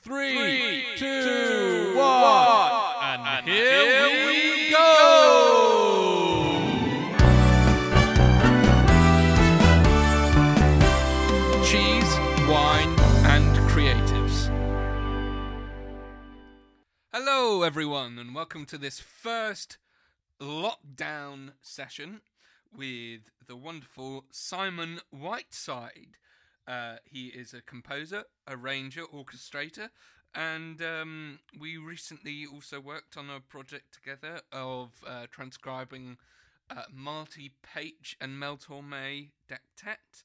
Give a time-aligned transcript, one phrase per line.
[0.00, 4.84] Three, two, one, and, here, we go.
[11.64, 12.16] Cheese,
[12.48, 12.94] wine,
[13.26, 14.48] and creatives.
[17.12, 19.78] Hello, everyone, and welcome to this first
[20.40, 22.20] lockdown session
[22.74, 26.16] with the wonderful Simon Whiteside.
[26.68, 29.88] Uh, he is a composer, arranger, orchestrator,
[30.34, 36.18] and um, we recently also worked on a project together of uh, transcribing
[36.70, 40.24] uh, Marty Paich and Mel Torme Dectet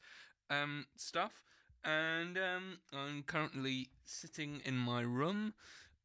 [0.49, 1.43] um, stuff.
[1.85, 5.53] And um, I'm currently sitting in my room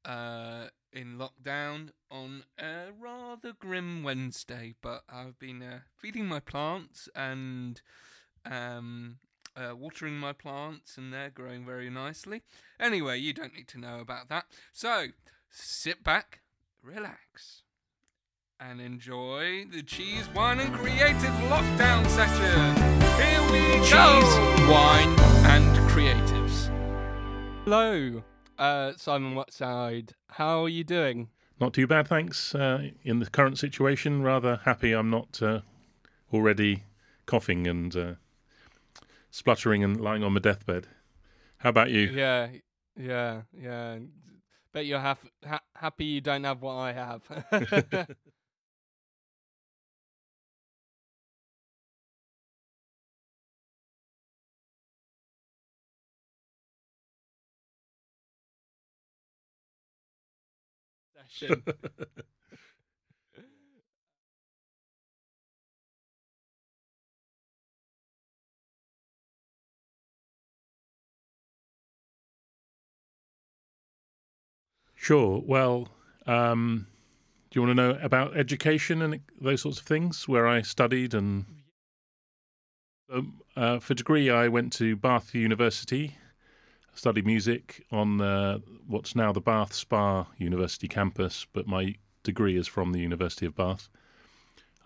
[0.04, 7.08] uh, in lockdown on a rather grim Wednesday, but I've been uh, feeding my plants
[7.14, 7.80] and
[8.44, 9.18] um,
[9.58, 12.42] uh, watering my plants, and they're growing very nicely.
[12.78, 14.44] Anyway, you don't need to know about that.
[14.72, 15.06] So
[15.50, 16.40] sit back,
[16.82, 17.62] relax,
[18.60, 22.76] and enjoy the Cheese, Wine, and Creative Lockdown session.
[23.20, 24.70] Here we Cheese, go.
[24.70, 25.08] wine,
[25.46, 26.70] and creatives.
[27.64, 28.22] Hello,
[28.58, 30.14] uh, Simon Whiteside.
[30.30, 31.28] How are you doing?
[31.60, 32.54] Not too bad, thanks.
[32.54, 35.60] Uh, in the current situation, rather happy I'm not uh,
[36.32, 36.84] already
[37.26, 38.14] coughing and uh,
[39.30, 40.86] spluttering and lying on my deathbed.
[41.58, 42.10] How about you?
[42.10, 42.48] Yeah,
[42.96, 43.98] yeah, yeah.
[44.72, 47.22] Bet you're haf- ha- happy you don't have what I have.
[75.00, 75.40] Sure.
[75.46, 75.88] Well,
[76.26, 76.88] um,
[77.50, 80.26] do you want to know about education and those sorts of things?
[80.28, 81.46] Where I studied and
[83.10, 86.16] um, uh, for degree, I went to Bath University.
[86.94, 88.58] Studied music on uh,
[88.88, 91.94] what's now the Bath Spa University campus, but my
[92.24, 93.88] degree is from the University of Bath.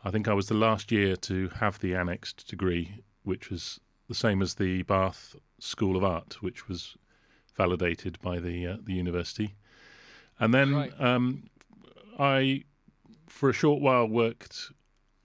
[0.05, 4.15] I think I was the last year to have the annexed degree, which was the
[4.15, 6.97] same as the Bath School of Art, which was
[7.57, 9.57] validated by the uh, the university.
[10.43, 11.01] And then Right.
[11.01, 11.45] um,
[12.19, 12.65] I,
[13.29, 14.73] for a short while, worked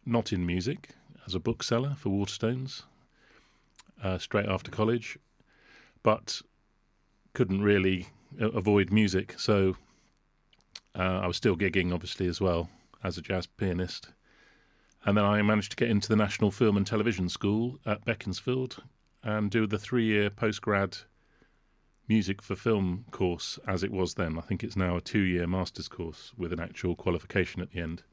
[0.06, 0.90] not in music
[1.26, 2.84] as a bookseller for Waterstones
[4.04, 5.18] uh, straight after college,
[6.04, 6.44] but
[7.34, 9.34] couldn't really avoid music.
[9.40, 9.76] So
[10.94, 12.70] uh, I was still gigging, obviously, as well
[13.04, 14.10] as a jazz pianist.
[15.04, 18.84] And then I managed to get into the National Film and Television School at Beaconsfield
[19.24, 21.06] and do the three year postgrad
[22.08, 24.38] music for film course as it was then.
[24.38, 27.82] I think it's now a two year master's course with an actual qualification at the
[27.82, 28.04] end.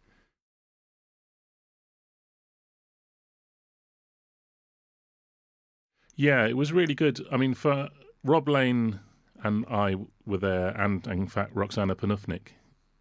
[6.17, 7.21] Yeah, it was really good.
[7.33, 7.89] I mean, for
[8.23, 9.01] Rob Lane
[9.43, 12.53] and I were there, and in fact, Roxana Panufnik,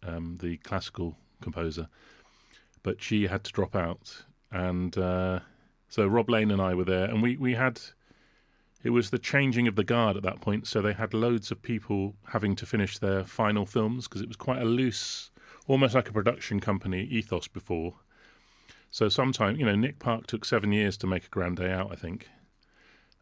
[0.02, 1.88] um, the classical composer,
[2.82, 4.24] but she had to drop out.
[4.50, 5.40] And uh,
[5.88, 7.80] so Rob Lane and I were there, and we, we had
[8.84, 10.66] it was the changing of the guard at that point.
[10.66, 14.36] So they had loads of people having to finish their final films because it was
[14.36, 15.30] quite a loose,
[15.66, 17.94] almost like a production company ethos before.
[18.90, 21.90] So sometime, you know, Nick Park took seven years to make a grand day out,
[21.90, 22.28] I think.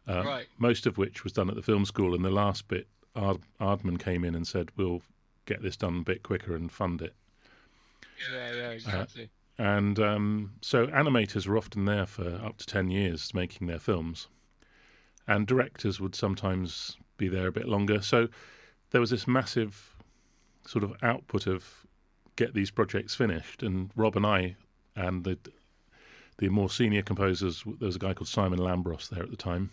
[0.07, 0.47] Uh, Right.
[0.57, 3.97] Most of which was done at the film school, and the last bit, Ard- Aardman
[3.99, 5.01] came in and said, "We'll
[5.45, 7.15] get this done a bit quicker and fund it."
[8.31, 9.29] yeah, yeah, exactly.
[9.57, 14.27] And um, so animators were often there for up to 10 years making their films.
[15.27, 18.01] And directors would sometimes be there a bit longer.
[18.01, 18.27] So
[18.91, 19.95] there was this massive
[20.65, 21.85] sort of output of
[22.35, 23.63] get these projects finished.
[23.63, 24.55] And Rob and I
[24.95, 25.37] and the
[26.39, 29.69] the more senior composers, there was a guy called Simon Lambros there at the time.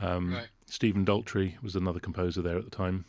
[0.00, 0.48] Um, Right.
[0.66, 3.04] Stephen Daltrey was another composer there at the time.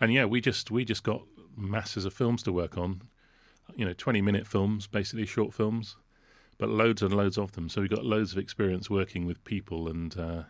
[0.00, 1.22] And yeah, we just we just got
[1.56, 3.02] masses of films to work on
[3.76, 5.96] you know, 20 minute films, basically short films,
[6.58, 7.68] but loads and loads of them.
[7.68, 10.42] So we got loads of experience working with people and uh,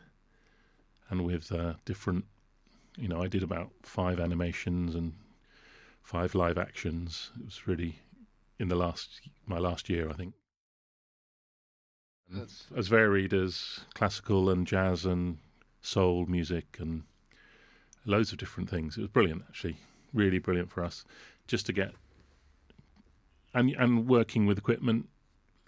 [1.10, 2.24] and with uh, different.
[2.96, 5.12] You know, I did about five animations and
[6.02, 7.30] five live actions.
[7.38, 8.00] It was really
[8.58, 10.34] in the last my last year, I think.
[12.30, 15.38] That's- as varied as classical and jazz and
[15.80, 17.04] soul music and
[18.04, 18.98] loads of different things.
[18.98, 19.76] It was brilliant, actually,
[20.12, 21.04] really brilliant for us,
[21.46, 21.94] just to get
[23.54, 25.08] and and working with equipment,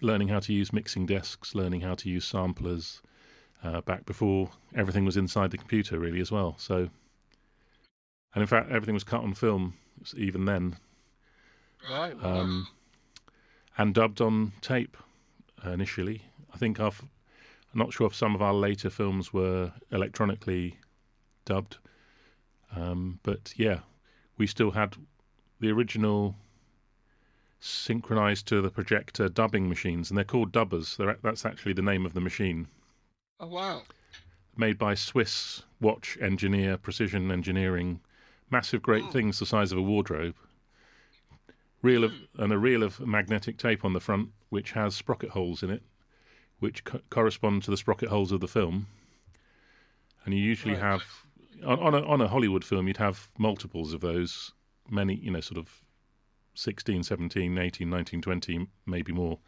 [0.01, 3.01] learning how to use mixing desks, learning how to use samplers.
[3.63, 6.55] Uh, back before everything was inside the computer, really as well.
[6.57, 6.89] So
[8.33, 9.75] and in fact, everything was cut on film
[10.15, 10.77] even then,
[11.89, 12.15] Right.
[12.23, 12.67] um,
[13.77, 14.97] and dubbed on tape
[15.65, 16.23] uh, initially.
[16.53, 17.03] I think f-
[17.73, 20.77] I'm not sure if some of our later films were electronically
[21.45, 21.77] dubbed,
[22.75, 23.79] um, but yeah,
[24.37, 24.95] we still had
[25.59, 26.35] the original
[27.61, 30.97] synchronized to the projector dubbing machines, and they're called dubbers.
[30.97, 32.67] They're, that's actually the name of the machine,
[33.39, 33.83] oh wow.
[34.57, 38.01] made by Swiss watch engineer Precision Engineering.
[38.49, 39.11] Massive, great Oh.
[39.11, 40.35] things the size of a wardrobe.
[41.81, 42.41] Reel of hmm.
[42.41, 45.83] and a reel of magnetic tape on the front, which has sprocket holes in it,
[46.59, 48.87] which co- correspond to the sprocket holes of the film.
[50.25, 50.83] And you usually Right.
[50.83, 51.03] have
[51.65, 54.51] on, on a on a Hollywood film, you'd have multiples of those,
[54.89, 55.80] many you know, sort of
[56.61, 59.39] 16, 17, 18, 19, 20, maybe more,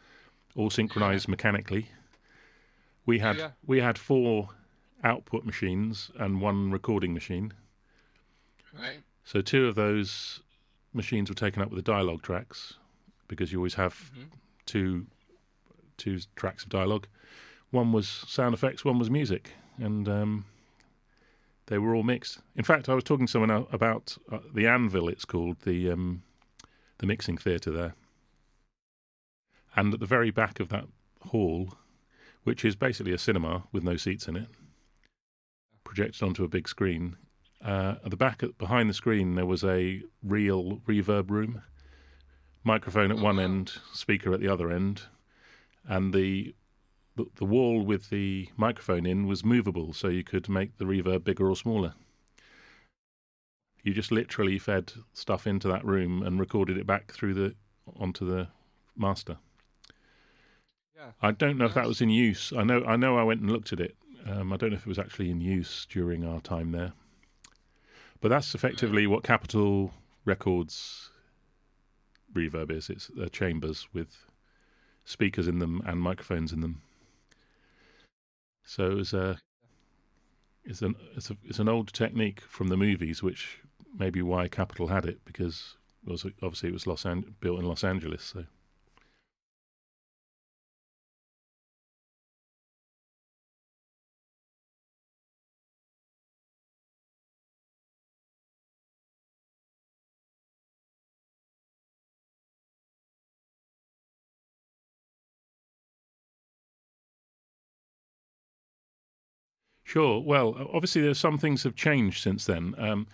[0.56, 1.88] all synchronized mechanically.
[3.06, 3.50] We had Yeah.
[3.64, 4.48] we had four
[5.04, 7.52] output machines and one recording machine.
[8.76, 9.02] Right.
[9.24, 10.40] So two of those
[10.92, 12.74] machines were taken up with the dialogue tracks
[13.28, 14.30] because you always have Mhm.
[14.66, 15.06] two
[15.96, 17.06] two tracks of dialogue.
[17.70, 20.44] One was sound effects, one was music, and um,
[21.66, 22.40] they were all mixed.
[22.56, 25.08] In fact, I was talking to someone about uh, the Anvil.
[25.08, 26.24] It's called the um,
[26.98, 27.94] the mixing theatre there,
[29.76, 30.86] and at the very back of that
[31.26, 31.74] hall,
[32.44, 34.48] which is basically a cinema with no seats in it,
[35.82, 37.16] projected onto a big screen.
[37.64, 41.62] Uh, at the back, at, behind the screen, there was a real reverb room,
[42.62, 45.02] microphone at one end, speaker at the other end,
[45.86, 46.54] and the,
[47.16, 51.24] the the wall with the microphone in was movable, so you could make the reverb
[51.24, 51.94] bigger or smaller.
[53.84, 57.54] You just literally fed stuff into that room and recorded it back through the
[58.00, 58.48] onto the
[58.96, 59.36] master.
[60.96, 61.10] Yeah.
[61.20, 62.52] I don't know if that was in use.
[62.56, 63.94] I know I know I went and looked at it.
[64.26, 66.92] Um, I don't know if it was actually in use during our time there.
[68.22, 69.92] But that's effectively what Capitol
[70.24, 71.10] Records
[72.32, 72.88] reverb is.
[72.88, 74.16] It's uh, chambers with
[75.04, 76.80] speakers in them and microphones in them.
[78.64, 79.38] So it was a
[80.64, 83.58] it's an it's, a, it's an old technique from the movies, which
[83.98, 85.76] may be why Capitol had it because
[86.06, 88.22] it was obviously it was Los An- built in Los Angeles.
[88.24, 88.44] So
[109.84, 110.20] Sure.
[110.20, 112.74] Well, obviously, there's some things have changed since then.
[112.78, 113.06] Um,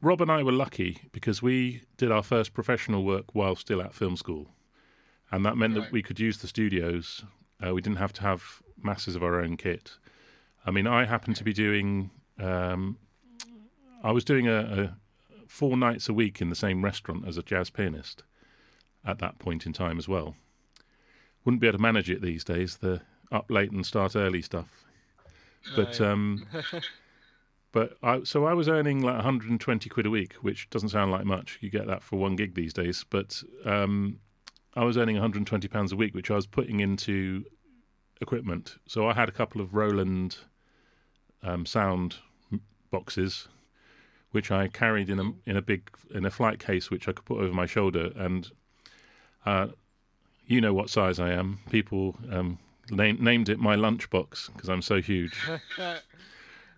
[0.00, 3.94] Rob and I were lucky because we did our first professional work while still at
[3.94, 4.48] film school,
[5.30, 5.84] and that meant Right.
[5.84, 7.24] that we could use the studios.
[7.64, 9.92] Uh, we didn't have to have masses of our own kit.
[10.64, 12.10] I mean, I happened to be doing.
[12.38, 12.98] Um,
[14.02, 14.96] I was doing a, a
[15.48, 18.22] four nights a week in the same restaurant as a jazz pianist
[19.04, 20.36] at that point in time as well.
[21.44, 22.76] Wouldn't be able to manage it these days.
[22.76, 23.00] The
[23.32, 24.84] up late and start early stuff
[25.76, 26.46] but um,
[27.72, 31.24] but I so I was earning like 120 quid a week, which doesn't sound like
[31.24, 31.58] much.
[31.60, 34.18] You get that for one gig these days, but um,
[34.74, 37.44] I was earning 120 pounds a week, which I was putting into
[38.20, 38.76] equipment.
[38.86, 40.38] So I had a couple of Roland
[41.42, 42.16] um, sound
[42.90, 43.48] boxes,
[44.30, 47.24] which I carried in a in a big in a flight case, which I could
[47.24, 48.50] put over my shoulder, and
[49.44, 49.68] uh,
[50.46, 51.60] you know what size I am.
[51.70, 52.58] People um,
[52.90, 55.38] name, named it my lunchbox because I'm so huge.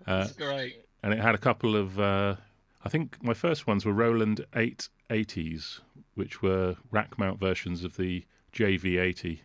[0.06, 0.84] Uh, That's great.
[1.02, 2.36] and it had a couple of uh,
[2.84, 5.80] I think my first ones were Roland 880s,
[6.14, 9.40] which were rack mount versions of the JV80,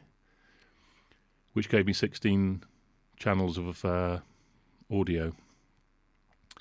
[1.54, 2.64] which gave me 16
[3.18, 4.20] channels of uh,
[4.90, 5.34] audio.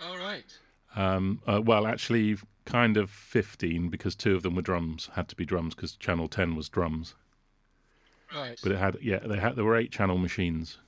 [0.01, 0.45] All right.
[0.97, 5.37] Um, uh, well, actually, kind of 15 because two of them were drums, had to
[5.37, 7.15] be drums because channel 10 was drums.
[8.35, 8.59] Right.
[8.63, 10.79] But it had, yeah, they had there were eight channel machines.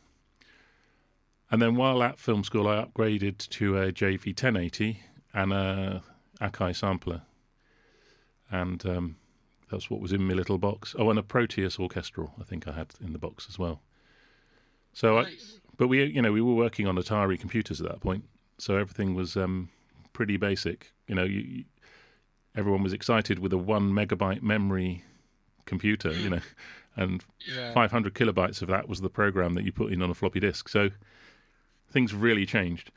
[1.51, 5.01] And then while at film school, I upgraded to a JV 1080
[5.33, 6.03] and a
[6.41, 7.23] Akai sampler,
[8.51, 9.17] and um,
[9.71, 10.95] that's what was in my little box.
[10.99, 13.81] Oh, and a Proteus orchestral, I think I had in the box as well.
[14.93, 15.27] So, I,
[15.77, 18.25] but we, you know, we were working on Atari computers at that point,
[18.59, 19.69] so everything was um,
[20.13, 20.93] pretty basic.
[21.07, 21.65] You know, you, you,
[22.57, 25.05] everyone was excited with a one megabyte memory
[25.67, 26.41] computer, you know,
[26.97, 27.25] and
[27.55, 27.73] Yeah.
[27.73, 30.69] 500 kilobytes of that was the program that you put in on a floppy disk.
[30.69, 30.91] So
[31.91, 32.91] things really changed.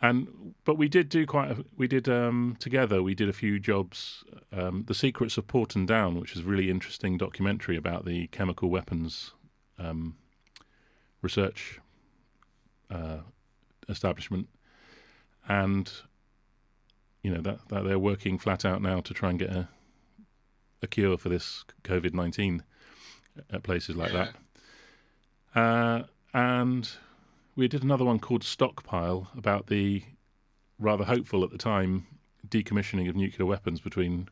[0.00, 1.52] And but we did do quite.
[1.52, 3.02] A, we did um, together.
[3.02, 4.24] We did a few jobs.
[4.52, 8.68] Um, the Secrets of Porton Down, which is a really interesting documentary about the chemical
[8.68, 9.32] weapons
[9.78, 10.16] um,
[11.22, 11.80] research
[12.90, 13.18] uh,
[13.88, 14.48] establishment,
[15.48, 15.90] and
[17.22, 19.68] you know that, that they're working flat out now to try and get a
[20.82, 22.64] a cure for this COVID nineteen
[23.52, 24.34] at places like that.
[25.54, 26.02] Uh,
[26.34, 26.90] and
[27.56, 30.02] we did another one called Stockpile about the
[30.78, 32.06] rather hopeful at the time
[32.48, 34.28] decommissioning of nuclear weapons between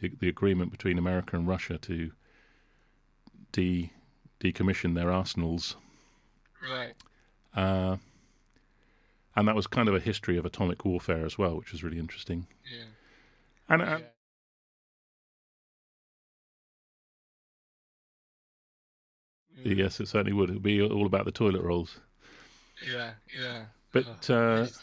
[0.00, 2.12] the, the agreement between America and Russia to
[3.52, 3.90] de
[4.40, 5.76] decommission their arsenals.
[6.62, 6.94] Right.
[7.54, 7.96] Uh,
[9.36, 11.98] and that was kind of a history of atomic warfare as well, which was really
[11.98, 12.46] interesting.
[12.70, 12.84] Yeah.
[13.68, 14.04] And, and
[19.64, 19.74] Yeah.
[19.74, 20.50] yes, it certainly would.
[20.50, 22.00] It would be all about the toilet rolls.
[22.90, 23.10] Yeah.
[23.38, 23.64] Yeah.
[23.92, 24.80] But uh, what is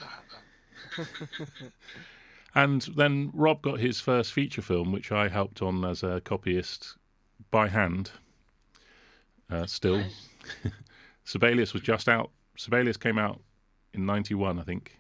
[0.98, 1.08] that?
[2.56, 6.96] and then Rob got his first feature film, which I helped on as a copyist
[7.52, 8.12] by hand.
[9.50, 10.28] Uh, still, Nice.
[11.24, 12.30] Sibelius was just out.
[12.56, 13.40] Sibelius came out
[13.94, 14.98] in '91, I think.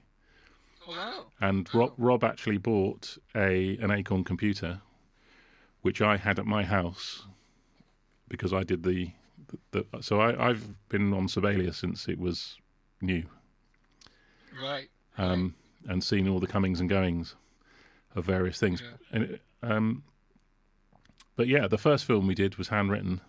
[0.87, 1.25] Oh, wow.
[1.41, 4.81] And Rob, Rob actually bought a an Acorn computer,
[5.81, 7.27] which I had at my house
[8.27, 9.11] because I did the,
[9.71, 12.57] the, the so I, I've been on Sibelius since it was
[13.01, 13.23] new,
[14.61, 14.89] Right.
[15.17, 15.55] um,
[15.87, 17.35] and seen all the comings and goings
[18.15, 18.81] of various things.
[18.81, 18.87] Yeah.
[19.11, 20.03] And it, um,
[21.35, 23.21] but yeah, the first film we did was handwritten,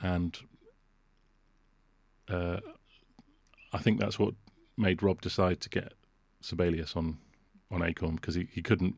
[0.00, 0.38] and
[2.28, 2.60] uh,
[3.72, 4.34] I think that's what
[4.76, 5.92] made Rob decide to get
[6.40, 7.18] Sibelius on
[7.70, 8.96] on Acorn because he, he couldn't.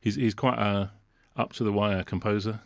[0.00, 0.90] He's he's quite a
[1.36, 2.60] up to the wire composer,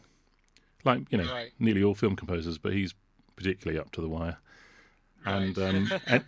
[0.85, 1.53] like you know Right.
[1.59, 2.95] nearly all film composers, but he's
[3.37, 4.39] particularly up to the wire.
[5.25, 6.25] And um, an-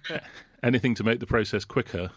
[0.63, 2.11] anything to make the process quicker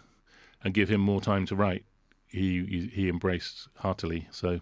[0.64, 1.84] and give him more time to write,
[2.26, 4.28] he he, he embraced heartily.
[4.30, 4.60] So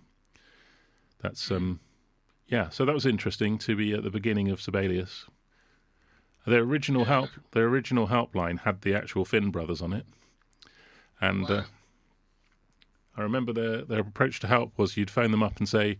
[1.21, 1.81] that's um,
[2.49, 2.69] yeah.
[2.71, 5.27] So that was interesting to be at the beginning of Sibelius.
[6.47, 7.09] Their original Yeah.
[7.09, 10.07] help, their original helpline had the actual Finn brothers on it,
[11.21, 11.57] and Wow.
[11.57, 11.65] uh,
[13.17, 15.99] I remember their their approach to help was you'd phone them up and say,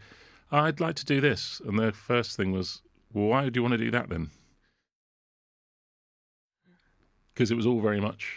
[0.51, 2.81] "I'd like to do this," and their first thing was,
[3.13, 4.31] "Well, why do you want to do that then?"
[7.39, 8.35] Because it was all very much,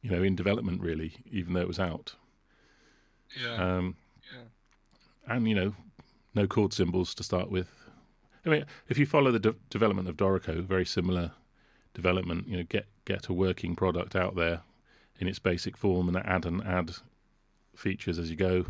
[0.00, 2.14] you know, in development really, even though it was out.
[3.36, 3.54] yeah.
[3.56, 3.96] Um,
[4.32, 5.34] yeah.
[5.34, 5.74] and you know,
[6.32, 7.66] no chord symbols to start with.
[8.44, 11.32] I mean, if you follow the de- development of Dorico, very similar
[11.94, 12.46] development.
[12.46, 14.60] You know, get get a working product out there
[15.18, 16.92] in its basic form, and add and add
[17.74, 18.66] features as you go.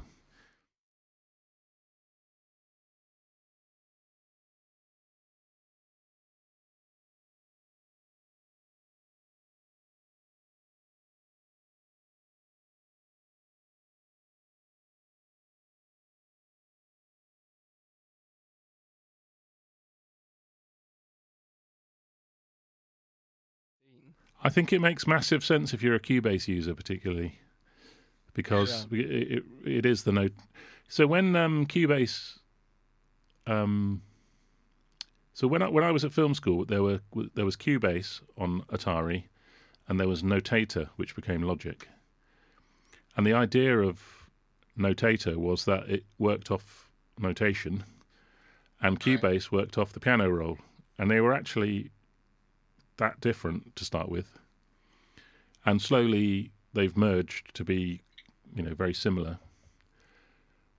[24.43, 27.39] I think it makes massive sense if you're a Cubase user, particularly
[28.35, 30.33] because it, it it is the note.
[30.89, 32.39] So when um, Cubase,
[33.47, 34.03] um,
[35.33, 37.01] so when I, when I was at film school, there were
[37.35, 39.25] there was Cubase on Atari,
[39.89, 41.89] and there was Notator, which became Logic.
[43.17, 44.29] And the idea of
[44.79, 47.85] Notator was that it worked off notation,
[48.81, 49.21] and Right.
[49.21, 50.59] Cubase worked off the piano roll,
[50.99, 51.91] and they were actually
[52.99, 54.39] that different to start with.
[55.65, 58.03] And slowly they've merged to be,
[58.55, 59.39] you know, very similar.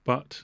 [0.03, 0.43] But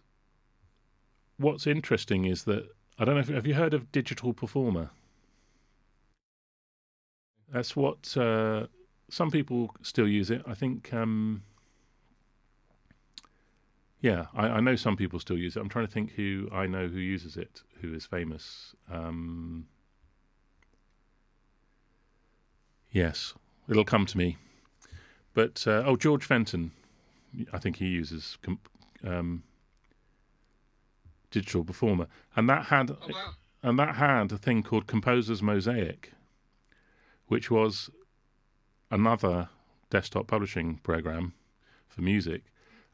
[1.37, 2.67] what's interesting is that
[2.99, 4.89] I don't know if have you heard of Digital Performer?
[7.51, 8.67] That's what uh,
[9.09, 10.41] some people still use it.
[10.47, 11.43] I think, um,
[14.01, 15.59] yeah, I, I know some people still use it.
[15.59, 18.75] I'm trying to think who I know who uses it, who is famous.
[18.91, 19.67] Um,
[22.93, 23.33] Yes,
[23.67, 24.37] it'll come to me.
[25.33, 26.71] But uh, oh, George Fenton,
[27.51, 28.37] I think he uses
[29.05, 29.43] um,
[31.31, 33.31] digital performer, and that had Oh, wow.
[33.63, 36.11] and that had a thing called Composer's Mosaic,
[37.27, 37.89] which was
[38.91, 39.49] another
[39.89, 41.33] desktop publishing program
[41.87, 42.43] for music.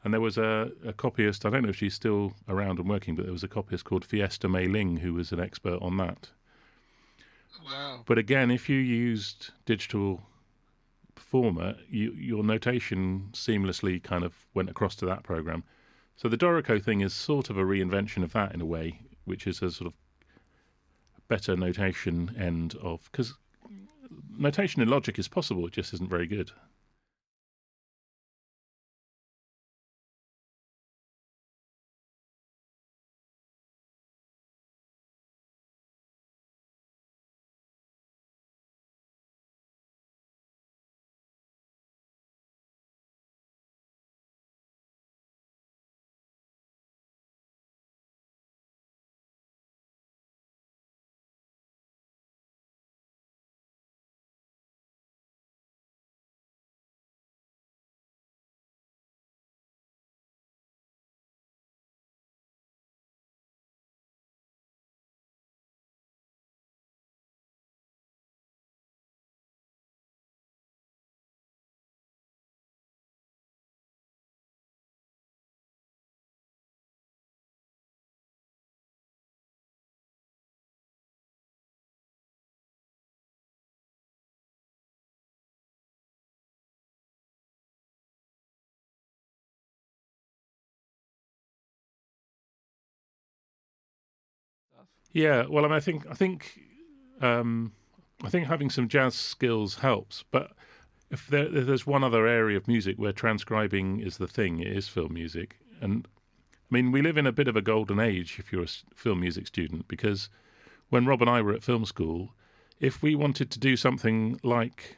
[0.02, 3.14] And there was a, a copyist, I don't know if she's still around and working,
[3.16, 6.30] but there was a copyist called Fiesta Mei Ling who was an expert on that.
[8.06, 10.22] But again, if you used digital
[11.14, 15.64] performer, you, your notation seamlessly kind of went across to that program.
[16.16, 19.46] So the Dorico thing is sort of a reinvention of that in a way, which
[19.46, 19.94] is a sort of
[21.28, 23.34] better notation end of because
[24.36, 26.50] notation in Logic is possible, it just isn't very good.
[95.12, 96.60] Yeah, well, I, mean, I think I think
[97.20, 97.72] um,
[98.22, 100.52] I think having some jazz skills helps, but
[101.10, 104.68] if, there, if there's one other area of music where transcribing is the thing, it
[104.68, 105.58] is film music.
[105.80, 106.06] And
[106.70, 109.20] I mean, we live in a bit of a golden age if you're a film
[109.20, 110.28] music student, because
[110.90, 112.32] when Rob and I were at film school,
[112.78, 114.96] if we wanted to do something like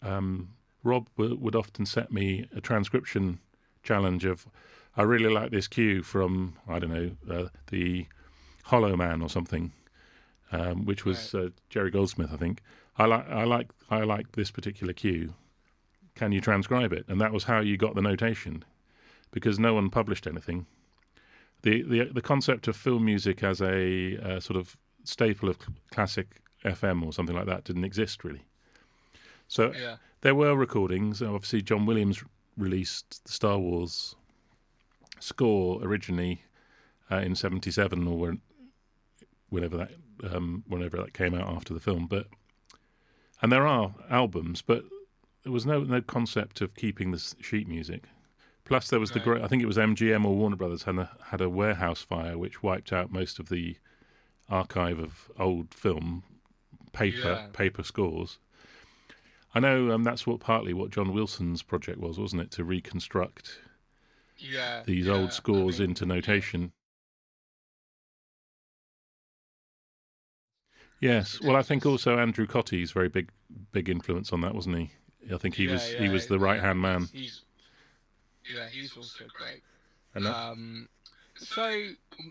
[0.00, 0.50] um,
[0.82, 3.38] Rob w- would often set me a transcription
[3.82, 4.46] challenge of,
[4.96, 8.06] I really like this cue from I don't know uh, the
[8.62, 9.72] Hollow Man or something,
[10.50, 11.46] um, which was right.
[11.46, 12.62] uh, Jerry Goldsmith, I think.
[12.96, 15.34] I like I like I like this particular cue.
[16.14, 17.04] Can you transcribe it?
[17.08, 18.64] And that was how you got the notation,
[19.30, 20.66] because no one published anything.
[21.62, 25.58] the the The concept of film music as a uh, sort of staple of
[25.90, 28.42] classic FM or something like that didn't exist really.
[29.48, 29.96] So yeah.
[30.20, 31.22] there were recordings.
[31.22, 32.22] Obviously, John Williams
[32.56, 34.14] released the Star Wars
[35.18, 36.42] score originally
[37.10, 38.36] uh, in '77 or
[39.52, 39.90] whenever that
[40.32, 42.06] um, whenever that came out after the film.
[42.06, 42.26] But
[43.40, 44.84] and there are albums, but
[45.42, 48.04] there was no no concept of keeping the sheet music.
[48.64, 49.14] Plus, there was right.
[49.14, 49.42] the great.
[49.42, 52.62] I think it was MGM or Warner Brothers had a, had a warehouse fire which
[52.62, 53.76] wiped out most of the
[54.48, 56.22] archive of old film
[56.92, 57.46] paper yeah.
[57.52, 58.38] paper scores.
[59.54, 63.58] I know um, that's what partly what John Wilson's project was, wasn't it, to reconstruct
[64.38, 65.12] yeah, these yeah.
[65.12, 66.72] old scores I mean, into notation.
[71.02, 73.28] Yes, well, I think also Andrew Cottee's very big,
[73.72, 74.90] big influence on that, wasn't he?
[75.34, 77.08] I think he yeah, was yeah, he was the right hand man.
[77.12, 77.42] He's,
[78.54, 79.62] yeah, he's also great.
[80.24, 80.88] Um,
[81.34, 81.68] so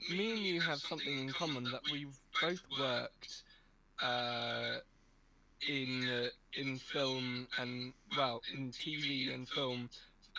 [0.10, 3.44] me and you have something in common that we've both worked
[4.02, 4.78] uh,
[5.68, 9.90] in uh, in film and well in TV and film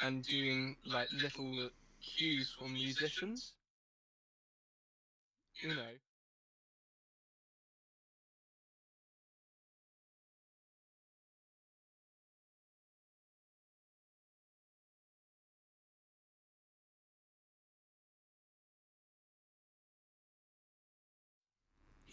[0.03, 1.69] and doing like little
[2.01, 3.53] cues for musicians.
[5.61, 5.93] You know.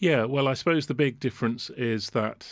[0.00, 2.46] Yeah, well, I suppose the big difference is that,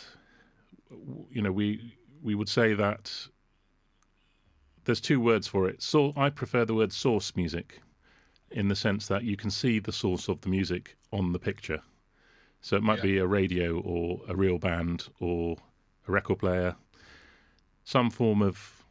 [1.30, 3.12] you know, we we would say that
[4.84, 5.82] there's two words for it.
[5.82, 7.80] So I prefer the word source music,
[8.50, 11.80] in the sense that you can see the source of the music on the picture.
[12.60, 13.02] So it might yeah.
[13.02, 15.56] be a radio or a real band or
[16.06, 16.76] a record player,
[17.84, 18.84] some form of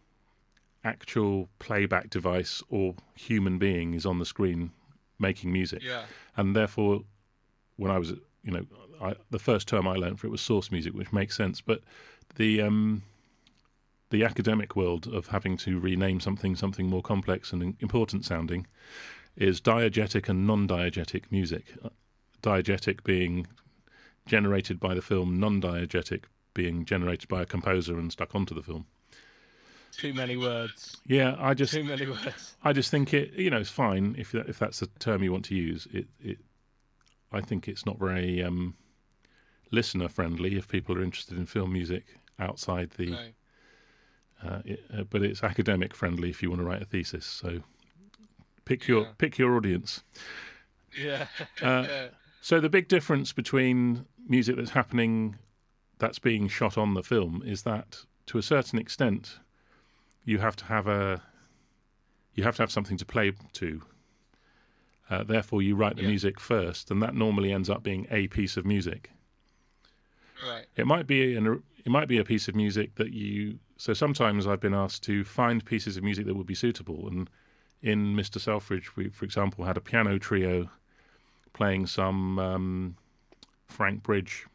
[0.83, 4.71] actual playback device or human being is on the screen
[5.19, 5.83] making music.
[5.83, 6.03] Yeah.
[6.37, 7.03] And therefore,
[7.75, 8.13] when I was
[8.47, 8.65] you know,
[9.01, 11.61] I, the first term I learned for it was source music, which makes sense.
[11.61, 11.81] But
[12.37, 13.03] the um,
[14.09, 18.65] the academic world of having to rename something something more complex and important sounding
[19.35, 21.65] is diegetic and non-diegetic music.
[21.83, 21.89] Uh,
[22.41, 23.45] diegetic being
[24.25, 28.85] generated by the film, non-diegetic being generated by a composer and stuck onto the film.
[29.91, 30.97] Too many words.
[31.05, 32.55] Yeah, I just too many words.
[32.63, 33.33] I just think it.
[33.33, 35.87] You know, it's fine if that, if that's the term you want to use.
[35.91, 36.37] It it
[37.31, 38.75] I think it's not very um,
[39.71, 42.05] listener friendly if people are interested in film music
[42.39, 43.11] outside the.
[43.11, 43.27] No.
[44.43, 47.25] Uh, it, uh, but it's academic friendly if you want to write a thesis.
[47.25, 47.59] So
[48.65, 49.11] pick your yeah.
[49.17, 50.03] pick your audience.
[50.97, 51.27] Yeah.
[51.61, 52.07] Uh, yeah.
[52.41, 55.35] So the big difference between music that's happening,
[55.97, 59.39] that's being shot on the film, is that to a certain extent,
[60.23, 61.21] you have to have a
[62.35, 63.81] you have to have something to play to
[65.09, 66.09] uh, therefore, you write the yeah.
[66.09, 69.09] music first, and that normally ends up being a piece of music.
[70.45, 70.65] Right.
[70.75, 73.59] It might be an it might be a piece of music that you.
[73.77, 77.29] So sometimes I've been asked to find pieces of music that would be suitable, and
[77.81, 78.39] in Mr.
[78.39, 80.69] Selfridge, we, for example, had a piano trio
[81.53, 82.97] playing some um,
[83.67, 84.45] Frank Bridge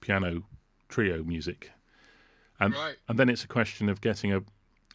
[0.00, 0.42] piano
[0.88, 1.70] trio music,
[2.58, 2.96] and right.
[3.08, 4.42] and then it's a question of getting a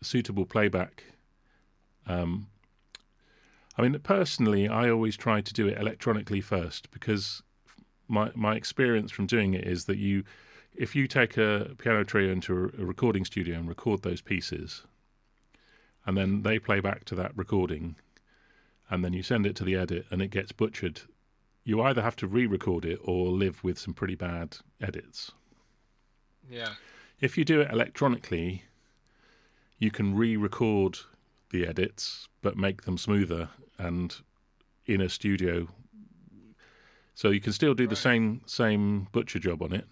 [0.02, 1.04] suitable playback
[2.08, 2.47] um,
[3.77, 7.41] I mean, personally, I always try to do it electronically first because
[8.07, 10.23] my my experience from doing it is that you,
[10.75, 14.83] if you take a piano trio into a, recording studio and record those pieces,
[16.05, 17.95] and then they play back to that recording,
[18.89, 21.01] and then you send it to the edit and it gets butchered,
[21.63, 25.31] you either have to re-record it or live with some pretty bad edits.
[26.49, 26.73] Yeah.
[27.21, 28.63] If you do it electronically,
[29.79, 30.99] you can re-record
[31.51, 34.15] the edits but make them smoother and
[34.86, 35.67] in a studio.
[37.15, 37.89] So you can still do right.
[37.89, 39.88] the same same butcher job on it,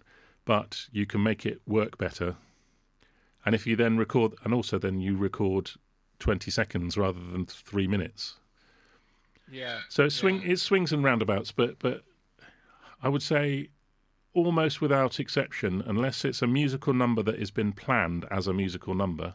[0.45, 2.35] but you can make it work better.
[3.45, 5.71] And if you then record, and also then you record
[6.19, 8.37] twenty seconds rather than three minutes.
[9.51, 9.79] Yeah.
[9.89, 10.53] So it swing yeah.
[10.53, 12.03] it swings and roundabouts, but but
[13.03, 13.69] I would say
[14.33, 18.93] almost without exception, unless it's a musical number that has been planned as a musical
[18.93, 19.33] number,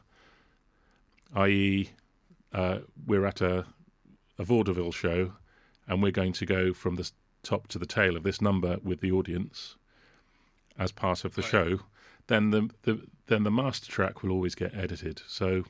[1.35, 1.91] i.e.,
[2.53, 3.67] uh, we're at a,
[4.39, 5.33] a vaudeville show
[5.89, 7.11] and we're going to go from the
[7.43, 9.77] top to the tail of this number with the audience
[10.79, 11.51] as part of the Right.
[11.51, 11.81] show,
[12.27, 15.23] then the, the then the master track will always get edited.
[15.27, 15.65] So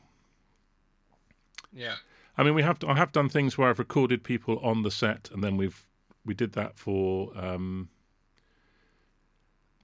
[1.72, 1.96] Yeah.
[2.38, 5.30] I mean, we have I have done things where I've recorded people on the set,
[5.32, 5.86] and then we've
[6.24, 7.88] we did that for um,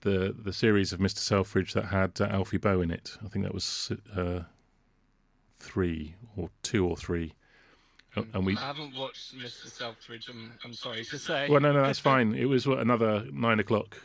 [0.00, 3.16] the the series of Mister Selfridge that had uh, Alfie Boe in it.
[3.24, 4.40] I think that was uh,
[5.60, 7.32] three or two or three,
[8.16, 8.56] and we.
[8.56, 9.66] I haven't watched Mr.
[9.68, 10.28] Selfridge.
[10.28, 11.48] I'm, I'm sorry to say.
[11.48, 12.34] Well, no, no, that's fine.
[12.34, 13.96] It was what, another nine o'clock,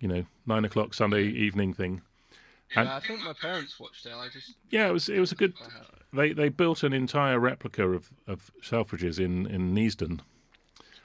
[0.00, 2.02] you know, nine o'clock Sunday evening thing.
[2.76, 4.12] and- Yeah, I think my parents watched it.
[4.14, 4.54] I just.
[4.70, 5.54] Yeah, it was it was a good.
[6.12, 10.20] They they built an entire replica of of Selfridges in in Neasden.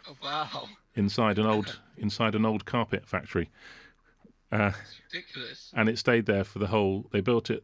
[0.07, 0.67] Oh, wow.
[0.95, 3.49] inside an old inside an old carpet factory,
[4.51, 4.71] uh,
[5.11, 5.71] ridiculous.
[5.75, 7.07] and it stayed there for the whole.
[7.11, 7.63] They built it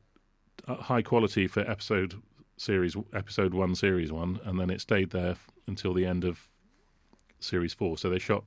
[0.67, 2.15] high quality for episode
[2.57, 6.39] series episode one, series one, and then it stayed there f- until the end of
[7.39, 7.97] series four.
[7.97, 8.43] So they shot.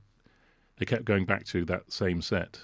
[0.77, 2.59] They kept going back to that same set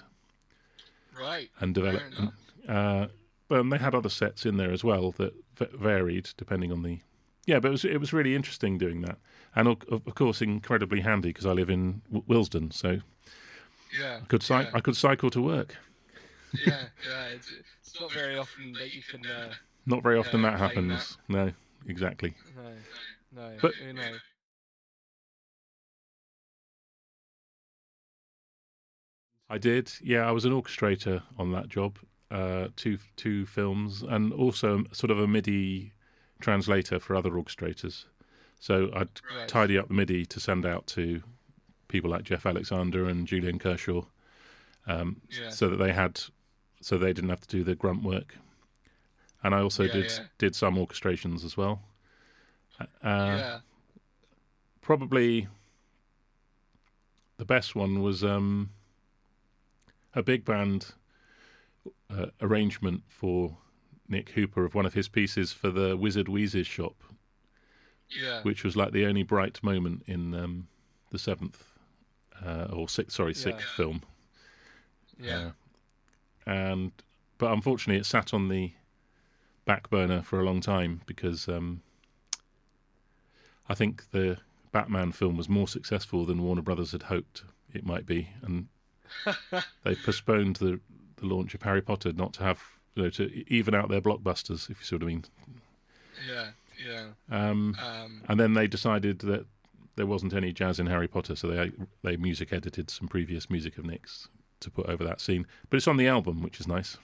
[1.18, 1.50] Right.
[1.60, 2.20] and developed.
[2.68, 3.06] Uh,
[3.48, 6.98] but they had other sets in there as well that v- varied depending on the.
[7.46, 9.18] Yeah, but it was it was really interesting doing that,
[9.56, 13.00] and of, of course incredibly handy because I live in W- Willesden, so
[13.98, 14.18] Yeah.
[14.22, 14.70] I could cy- yeah.
[14.74, 15.74] I could cycle to work.
[16.66, 17.28] yeah, yeah.
[17.34, 19.24] It's, it's not very often that you can.
[19.24, 19.54] Uh,
[19.88, 21.16] Not very often that happens.
[21.28, 21.50] No,
[21.86, 22.34] exactly.
[22.54, 23.56] no, no.
[23.60, 23.72] But-.
[29.48, 29.90] I did.
[30.02, 31.98] Yeah, I was an orchestrator on that job.
[32.30, 35.94] Uh, two two films, and also sort of a MIDI
[36.40, 38.04] translator for other orchestrators.
[38.60, 39.48] So I'd Right.
[39.48, 41.22] tidy up the MIDI to send out to
[41.88, 44.02] people like Jeff Alexander and Julian Kershaw,
[44.86, 45.48] um, Yeah.
[45.48, 46.20] so that they had,
[46.82, 48.36] so they didn't have to do the grunt work.
[49.42, 50.24] And I also Yeah, did yeah.
[50.38, 51.80] did some orchestrations as well.
[52.80, 53.58] Uh, yeah.
[54.80, 55.48] probably
[57.38, 58.70] the best one was um,
[60.14, 60.92] a big band
[62.10, 63.56] uh, arrangement for
[64.08, 66.94] Nick Hooper of one of his pieces for the Wizard Wheezes shop,
[68.10, 68.42] Yeah.
[68.42, 70.68] which was like the only bright moment in um,
[71.10, 71.64] the seventh
[72.44, 74.02] uh, or sixth, sorry, sixth film.
[75.20, 75.50] Yeah.
[76.46, 76.92] Uh, and
[77.38, 78.72] but unfortunately, it sat on the
[79.68, 81.82] back burner for a long time because um,
[83.68, 84.38] I think the
[84.72, 88.68] Batman film was more successful than Warner Brothers had hoped it might be, and
[89.84, 90.80] they postponed the
[91.16, 92.62] the launch of Harry Potter not to have
[92.94, 95.24] you know to even out their blockbusters, if you see what I mean.
[96.26, 96.46] yeah.
[96.82, 97.08] Yeah.
[97.30, 99.44] Um, Um, and then they decided that
[99.96, 103.76] there wasn't any jazz in Harry Potter, so they they music edited some previous music
[103.76, 104.28] of Nick's
[104.60, 105.46] to put over that scene.
[105.68, 106.96] But it's on the album, which is nice.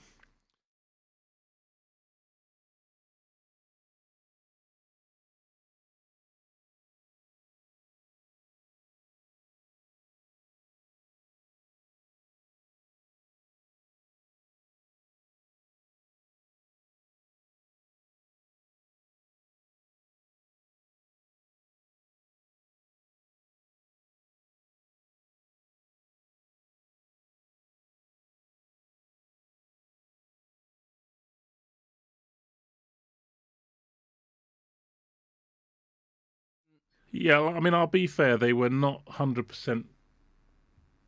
[37.17, 38.37] Yeah, I mean, I'll be fair.
[38.37, 39.85] They were not hundred percent.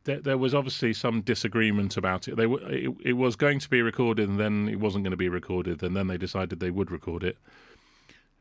[0.04, 2.36] There, was obviously some disagreement about it.
[2.36, 5.18] They were, it, it was going to be recorded, and then it wasn't going to
[5.18, 7.36] be recorded, and then they decided they would record it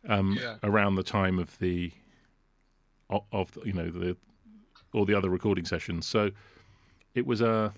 [0.08, 0.56] um, Yeah.
[0.63, 1.91] around the time of the
[3.10, 4.15] of, of you know the
[4.93, 6.08] all the other recording sessions.
[6.08, 6.32] So
[7.15, 7.73] it was a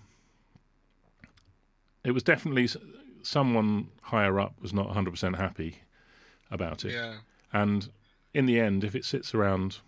[2.05, 2.69] it was definitely
[3.23, 5.77] someone higher up was not hundred percent happy
[6.51, 6.93] about it.
[6.93, 7.15] yeah.
[7.53, 7.89] And
[8.33, 9.79] in the end, if it sits around,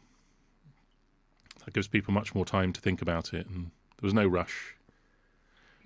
[1.66, 3.48] that gives people much more time to think about it.
[3.48, 4.76] And there was no rush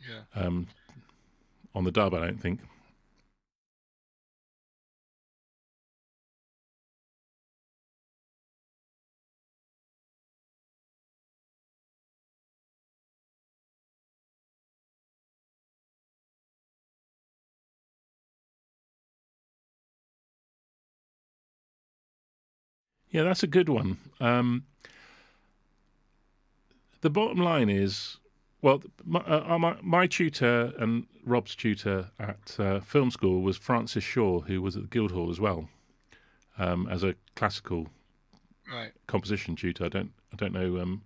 [0.08, 0.22] Yeah.
[0.42, 0.68] um,
[1.74, 2.62] on the dub, I don't think.
[23.16, 23.98] Yeah, that's a good one.
[24.20, 24.66] Um,
[27.00, 28.18] the bottom line is,
[28.62, 34.04] well, my, uh, my, my tutor and Rob's tutor at uh, film school was Francis
[34.04, 35.70] Shaw, who was at the Guildhall as well,
[36.58, 37.88] um, as a classical
[38.70, 38.92] Right.
[39.08, 39.86] composition tutor.
[39.86, 40.82] I don't, I don't know.
[40.82, 41.04] Um,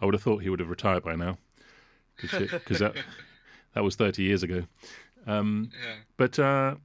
[0.00, 1.36] I would have thought he would have retired by now.
[2.20, 2.94] because that
[3.74, 4.62] that was thirty years ago.
[5.26, 5.94] Um, Yeah.
[6.16, 6.76] but uh,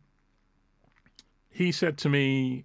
[1.51, 2.63] he said to me,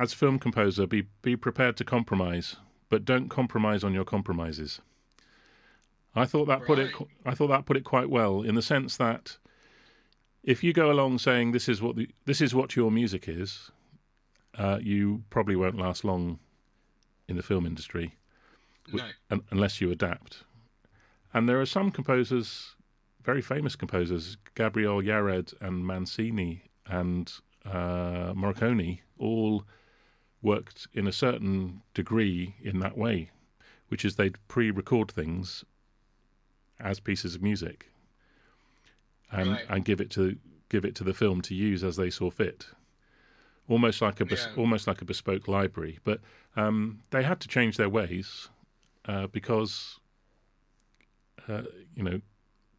[0.00, 2.56] as film composer, be be prepared to compromise,
[2.88, 4.80] but don't compromise on your compromises.
[6.14, 6.92] I thought that put it.
[6.98, 7.08] Right.
[7.26, 9.36] I thought that put it quite well in the sense that
[10.42, 13.70] if you go along saying this is what the, this is what your music is,
[14.56, 16.38] uh, you probably won't last long
[17.28, 18.14] in the film industry
[18.92, 19.04] No.
[19.30, 20.44] un- unless you adapt.
[21.32, 22.74] And there are some composers,
[23.22, 27.32] very famous composers, Gabriel Yared and Mancini and
[27.64, 29.64] uh, Morricone, all
[30.42, 33.30] worked in a certain degree in that way,
[33.88, 35.64] which is they'd pre-record things
[36.78, 37.90] as pieces of music
[39.30, 39.66] and Right.
[39.68, 40.36] and give it to
[40.70, 42.68] give it to the film to use as they saw fit.
[43.68, 44.54] Almost like a bes- Yeah.
[44.56, 46.20] almost like a bespoke library, but
[46.56, 48.48] um, they had to change their ways
[49.04, 49.98] uh, because
[51.48, 51.62] uh,
[51.94, 52.20] you know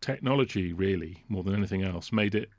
[0.02, 2.50] technology really more than anything else made it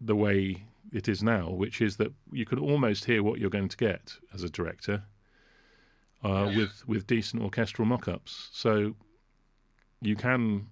[0.00, 3.68] the way it is now, which is that you can almost hear what you're going
[3.68, 5.02] to get as a director
[6.22, 8.48] uh, with with decent orchestral mock-ups.
[8.52, 8.94] So
[10.00, 10.66] you can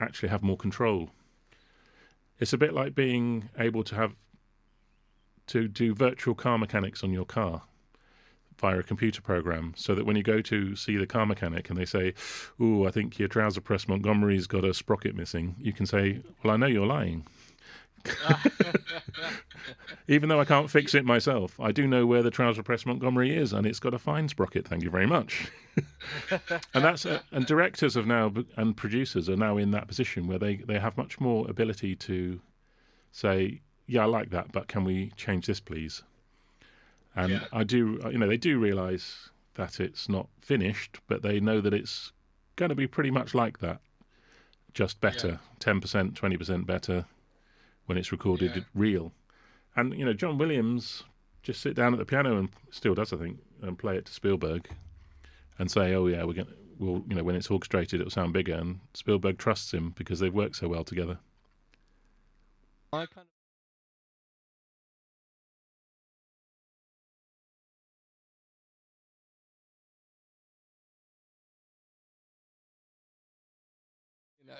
[0.00, 1.10] actually have more control.
[2.40, 4.14] It's a bit like being able to have
[5.46, 7.62] to do virtual car mechanics on your car
[8.58, 11.78] via a computer program so that when you go to see the car mechanic and
[11.78, 12.14] they say,
[12.60, 16.52] "Ooh, I think your trouser press Montgomery's got a sprocket missing," you can say, "Well,
[16.52, 17.26] I know you're lying."
[20.08, 23.34] Even though I can't fix it myself, I do know where the trouser press Montgomery
[23.34, 24.68] is, and it's got a fine sprocket.
[24.68, 25.50] Thank you very much.
[26.30, 30.38] and that's uh, and directors have now and producers are now in that position where
[30.38, 32.40] they they have much more ability to
[33.12, 36.02] say, "Yeah, I like that, but can we change this, please?"
[37.16, 37.44] And Yeah.
[37.52, 41.72] I do, you know, they do realise that it's not finished, but they know that
[41.72, 42.12] it's
[42.56, 43.80] going to be pretty much like that,
[44.74, 47.06] just better, ten percent, twenty percent better
[47.86, 48.62] when it's recorded Yeah.
[48.74, 49.12] real.
[49.76, 51.04] And you know, John Williams
[51.42, 54.12] just sit down at the piano and still does, I think, and play it to
[54.12, 54.68] Spielberg,
[55.58, 58.32] and say, "Oh yeah, we're going, to well, you know, when it's orchestrated, it'll sound
[58.32, 61.18] bigger." And Spielberg trusts him because they've worked so well together.
[62.92, 63.33] I kind of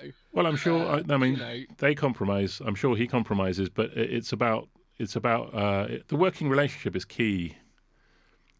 [0.01, 0.85] know, Well, I'm sure.
[0.85, 2.61] I, I mean, you know, they compromise.
[2.65, 7.57] I'm sure he compromises, but it's about it's about uh, the working relationship is key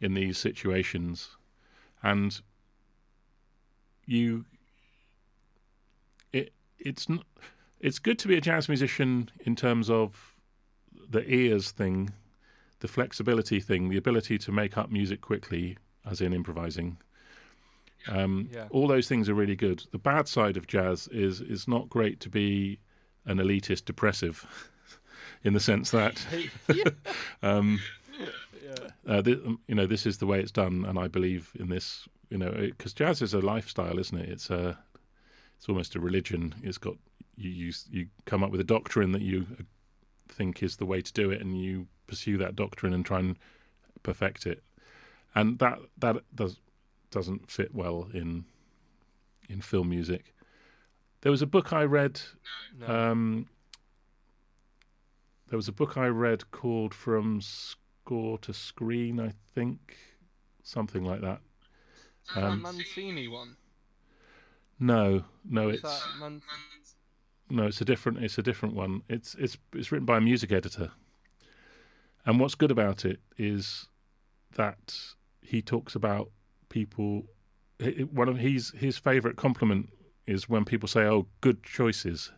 [0.02, 1.30] in these situations,
[2.04, 2.40] and
[4.06, 4.46] you
[6.34, 7.24] it it's n-
[7.80, 10.36] it's good to be a jazz musician in terms of
[11.10, 12.12] the ears thing,
[12.80, 16.98] the flexibility thing, the ability to make up music quickly, as in improvising.
[18.10, 18.68] Um, Yeah.
[18.70, 19.84] All those things are really good.
[19.92, 22.80] The bad side of jazz is is not great to be
[23.26, 24.46] an elitist depressive,
[25.44, 26.26] in the sense that
[27.42, 27.80] um,
[28.64, 31.52] yeah, uh, th- um, you know this is the way it's done, and I believe
[31.60, 32.08] in this.
[32.30, 34.30] You know, because jazz is a lifestyle, isn't it?
[34.30, 34.78] It's a
[35.58, 36.56] it's almost a religion.
[36.64, 36.96] It's got
[37.38, 39.64] you you you come up with a doctrine that you uh,
[40.30, 43.38] think is the way to do it, and you pursue that doctrine and try and
[44.04, 44.64] perfect it.
[45.36, 46.58] And that that does
[47.16, 48.44] doesn't fit well in
[49.48, 50.34] in film music.
[51.22, 52.22] There was a book I read
[52.78, 53.48] no, um,
[55.48, 59.96] there was a book I read called From Score to Screen, I think,
[60.62, 61.40] something like that.
[62.28, 63.56] Is that um, Mancini one.
[64.78, 66.42] No, no, Is it's Man-
[67.50, 69.04] no, it's a different, it's a different one.
[69.08, 70.92] It's it's it's written by a music editor,
[72.26, 73.88] and what's good about it is
[74.56, 74.96] that
[75.42, 76.30] he talks about
[76.76, 77.24] people.
[78.12, 79.90] One of his his favorite compliment
[80.28, 82.32] is when people say, "Oh, good choices."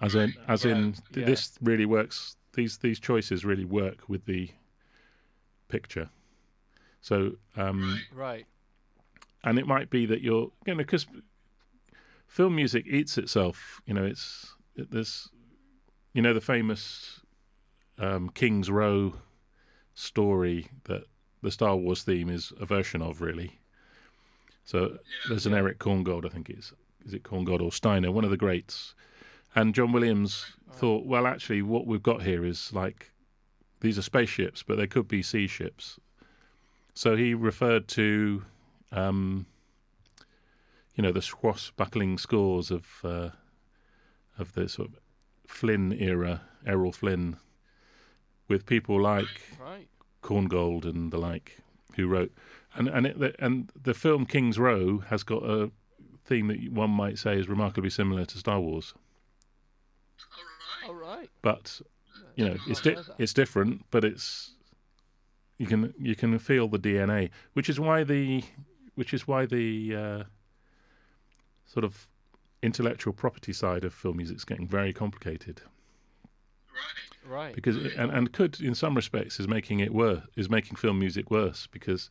[0.00, 1.26] As in, as in, yeah.
[1.26, 2.36] this really works.
[2.54, 4.50] These these choices really work with the
[5.68, 6.08] picture.
[7.02, 8.46] So, um, right.
[9.44, 11.06] and it might be that you're you know because
[12.26, 15.30] film music eats itself you know it's it, there's
[16.12, 17.20] you know the famous
[17.98, 19.14] um, king's row
[19.94, 21.04] story that
[21.42, 23.58] the star wars theme is a version of really.
[24.64, 24.98] So
[25.28, 26.72] there's an erich korngold i think it's
[27.04, 27.14] is.
[27.14, 28.10] It korngold or steiner?
[28.12, 28.94] One of the greats.
[29.54, 33.10] And john williams thought well actually what we've got here is like
[33.80, 35.98] these are spaceships but they could be sea ships.
[36.94, 38.42] So he referred to
[38.92, 39.46] um,
[41.00, 43.30] you know, the swashbuckling scores of uh,
[44.38, 44.94] of the sort of
[45.46, 47.36] Flynn era, Errol Flynn,
[48.48, 49.26] with people like
[49.58, 49.88] Right.
[50.22, 51.60] Korngold and the like,
[51.96, 52.32] who wrote,
[52.74, 55.70] and and it, the, and the film King's Row has got a
[56.24, 58.94] theme that one might say is remarkably similar to Star Wars,
[60.86, 61.28] All right.
[61.42, 61.80] but
[62.36, 64.52] you know it's di- it's different, but it's
[65.58, 68.42] you can you can feel the DNA, which is why the
[68.94, 70.22] which is why the uh,
[71.66, 72.06] sort of
[72.62, 75.62] intellectual property side of film music is getting very complicated
[76.72, 77.19] Right.
[77.54, 80.98] Because it, and and could in some respects is making it worse is making film
[80.98, 82.10] music worse because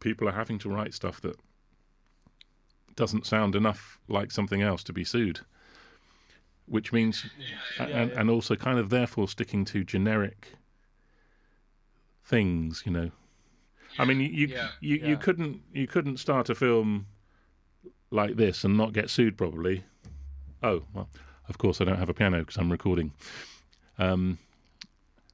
[0.00, 1.36] people are having to write stuff that
[2.96, 5.40] doesn't sound enough like something else to be sued
[6.66, 7.26] which means
[7.78, 8.20] Yeah, and, yeah.
[8.20, 10.52] and also kind of therefore sticking to generic
[12.24, 13.10] things you know.
[13.98, 17.06] I mean you you, Yeah, you, you couldn't you couldn't start a film
[18.10, 19.84] like this and not get sued probably.
[20.62, 21.08] Oh well
[21.48, 23.12] of course i don't have a piano because i'm recording
[24.02, 24.38] um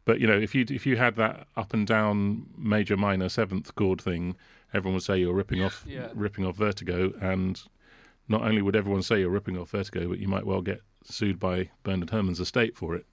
[0.04, 3.74] but you know if you if you had that up and down major minor seventh
[3.74, 4.36] chord thing
[4.74, 6.08] everyone would say you're ripping off Yeah.
[6.14, 7.60] ripping off vertigo and
[8.28, 11.38] not only would everyone say you're ripping off vertigo but you might well get sued
[11.38, 13.06] by bernard herrmann's estate for it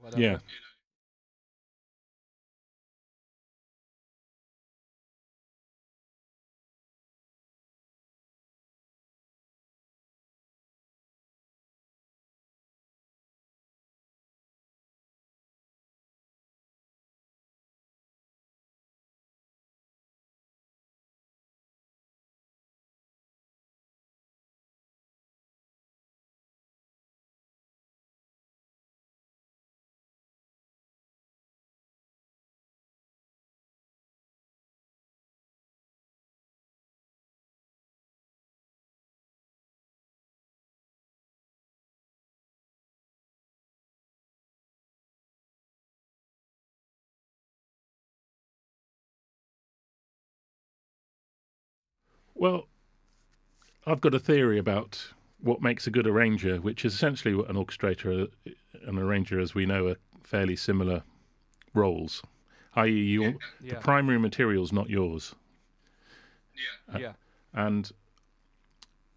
[0.00, 0.20] Whatever.
[0.22, 0.38] yeah
[52.42, 52.66] Well,
[53.86, 57.54] I've got a theory about what makes a good arranger, which is essentially what an
[57.54, 58.28] orchestrator
[58.84, 61.04] and arranger, as we know, are fairly similar
[61.72, 62.20] roles.
[62.74, 63.78] I.e., you, the Yeah.
[63.78, 64.20] primary
[64.60, 65.36] is not yours.
[66.98, 67.12] yeah.
[67.54, 67.92] And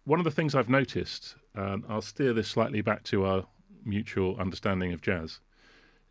[0.04, 3.48] one of the things I've noticed, and I'll steer this slightly back to our
[3.84, 5.40] mutual understanding of jazz,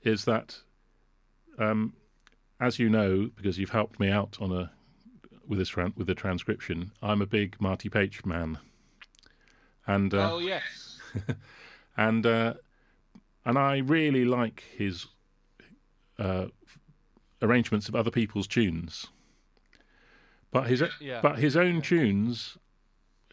[0.03, 0.59] is that,
[1.57, 1.93] um,
[2.59, 4.74] as you know, because you've helped me out on a
[5.47, 8.57] with this tran- with the transcription, I'm a big Marty Paich man,
[9.87, 10.99] and uh, oh yes.
[11.97, 12.53] and uh,
[13.45, 15.07] and I really like his
[16.19, 16.47] uh,
[17.41, 19.07] arrangements of other people's tunes.
[20.51, 21.21] But his Yeah.
[21.21, 22.57] but his own tunes,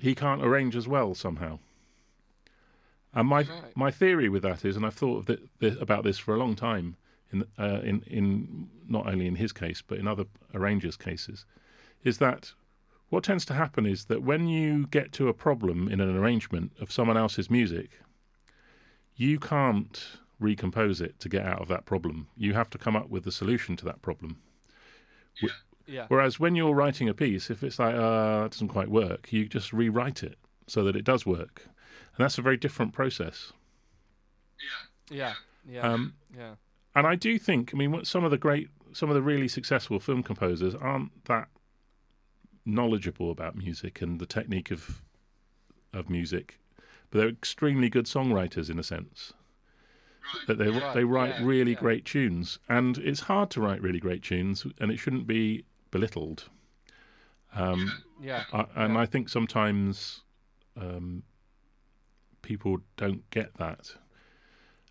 [0.00, 1.58] he can't arrange as well somehow.
[3.14, 3.76] And my Right.
[3.76, 6.38] my theory with that is, and I've thought of th- th- about this for a
[6.38, 6.96] long time,
[7.32, 11.44] in uh, in in not only in his case but in other arrangers' cases,
[12.04, 12.52] is that
[13.10, 16.72] what tends to happen is that when you get to a problem in an arrangement
[16.80, 17.90] of someone else's music,
[19.16, 22.26] you can't recompose it to get out of that problem.
[22.36, 24.38] You have to come up with the solution to that problem.
[25.86, 26.06] Yeah.
[26.08, 29.46] Whereas when you're writing a piece, if it's like, uh, it doesn't quite work, you
[29.46, 31.62] just rewrite it so that it does work.
[31.66, 33.52] And that's a very different process.
[35.10, 35.34] Yeah.
[35.68, 35.80] Yeah.
[35.82, 36.54] Um, yeah.
[36.94, 39.48] and I do think, I mean, what- some of the great, some of the really
[39.48, 41.48] successful film composers aren't that
[42.64, 45.02] knowledgeable about music and the technique of
[45.92, 46.58] of music,
[47.10, 49.32] but they're extremely good songwriters in a sense.
[50.46, 51.78] That they Right, they write yeah, really yeah.
[51.78, 56.48] great tunes, and it's hard to write really great tunes, and it shouldn't be belittled.
[57.54, 58.44] Um, Yeah.
[58.52, 59.00] I, and Yeah.
[59.00, 60.22] I think sometimes
[60.76, 61.22] um,
[62.40, 63.94] people don't get that.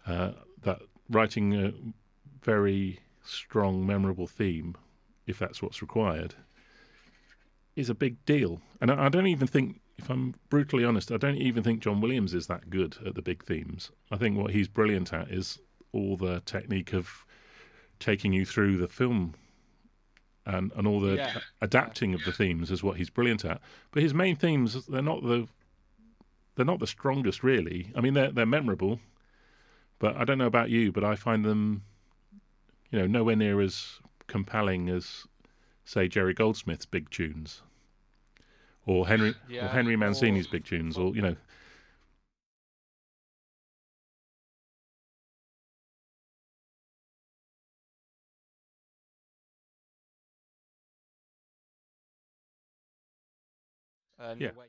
[0.06, 1.74] Uh, that writing a
[2.44, 4.76] very strong, memorable theme,
[5.26, 6.36] if that's what's required,
[7.82, 8.62] is a big deal.
[8.80, 12.00] And I, I don't even think, if I'm brutally honest, I don't even think John
[12.00, 13.92] Williams is that good at the big themes.
[14.12, 15.60] I think what he's brilliant at is
[15.92, 17.26] all the technique of
[18.00, 19.34] taking you through the film
[20.46, 21.40] and, and all the Yeah.
[21.62, 23.62] adapting of the themes is what he's brilliant at.
[23.92, 25.48] But his main themes, they're not the
[26.56, 27.92] they're not the strongest really.
[27.96, 29.00] I mean they're they're memorable,
[30.00, 31.84] but I don't know about you, but I find them
[32.90, 35.28] you know, nowhere near as compelling as
[35.86, 37.62] say Jerry Goldsmith's big tunes.
[38.86, 39.66] Or Henry Yeah.
[39.66, 41.36] or Henry Mancini's Or- big tunes or you know
[54.20, 54.52] uh, And Yeah.
[54.52, 54.68] way-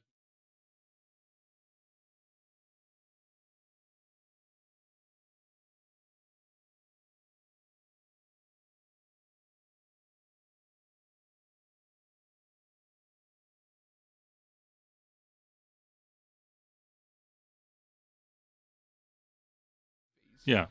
[20.44, 20.66] Yeah.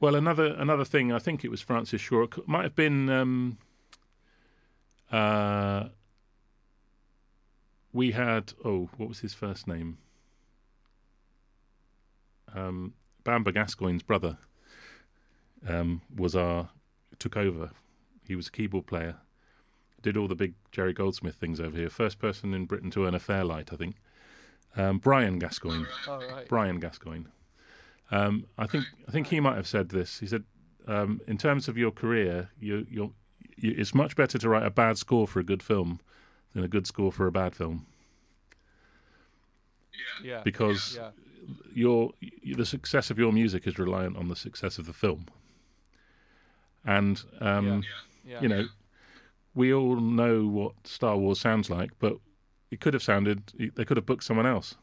[0.00, 2.26] Well, another another thing, I think it was Francis Shaw.
[2.46, 3.08] Might have been.
[3.08, 3.58] Um,
[5.10, 5.88] uh,
[7.92, 9.98] we had oh, what was his first name?
[12.54, 12.94] Um,
[13.24, 14.36] Bamber Gascoigne's brother
[15.66, 16.68] um, was our
[17.18, 17.70] took over.
[18.26, 19.16] He was a keyboard player.
[20.06, 21.90] Did all the big Jerry Goldsmith things over here.
[21.90, 23.96] First person in Britain to earn a Fairlight, I think.
[24.76, 25.84] Um, Brian Gascoigne.
[26.06, 26.48] All right.
[26.48, 27.24] Brian Gascoigne.
[28.12, 30.20] Um, I think I think he might have said this.
[30.20, 30.44] He said,
[30.86, 33.10] um, in terms of your career, you, you're,
[33.56, 35.98] you, it's much better to write a bad score for a good film
[36.54, 37.84] than a good score for a bad film
[40.22, 40.42] Yeah.
[40.44, 41.10] because Yeah.
[41.74, 42.12] your
[42.54, 45.26] the success of your music is reliant on the success of the film.
[46.84, 47.82] And um,
[48.24, 48.40] Yeah.
[48.40, 48.66] you know,
[49.56, 52.16] we all know what Star Wars sounds like, but
[52.70, 54.76] it could have sounded they could have booked someone else.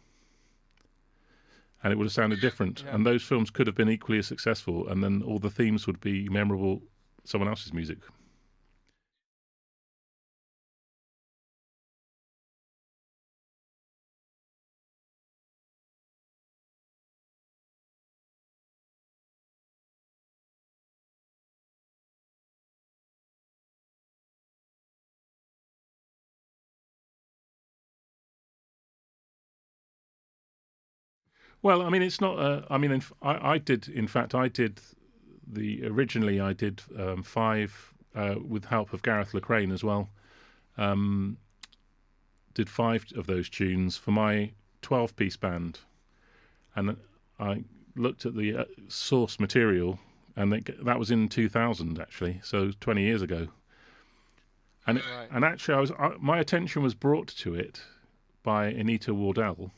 [1.83, 2.83] And it would have sounded different.
[2.85, 2.95] Yeah.
[2.95, 6.01] And those films could have been equally as successful and then all the themes would
[6.01, 6.81] be memorable
[7.23, 7.99] someone else's music.
[31.63, 32.37] Well, I mean, it's not.
[32.37, 33.87] Uh, I mean, in, I, I did.
[33.87, 34.81] In fact, I did
[35.47, 36.39] the originally.
[36.39, 40.09] I did um, five uh, with help of Gareth Lockrane as well.
[40.77, 41.37] Um,
[42.53, 44.51] did five of those tunes for my
[44.81, 45.79] twelve-piece band,
[46.75, 46.97] and
[47.39, 47.63] I
[47.95, 49.99] looked at the uh, source material,
[50.35, 53.47] and it, that was in two thousand actually, so twenty years ago.
[54.85, 55.29] And Right.
[55.31, 57.81] and actually, I was I, my attention was brought to it
[58.43, 59.71] by Anita Wardell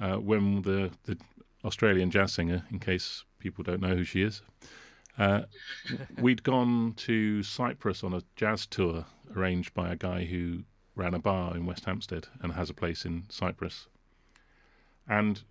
[0.00, 1.16] uh, when the the
[1.64, 4.42] Australian jazz singer, in case people don't know who she is,
[5.18, 5.42] uh,
[6.20, 10.64] we'd gone to Cyprus on a jazz tour arranged by a guy who
[10.94, 13.88] ran a bar in West Hampstead and has a place in Cyprus.
[15.08, 15.42] And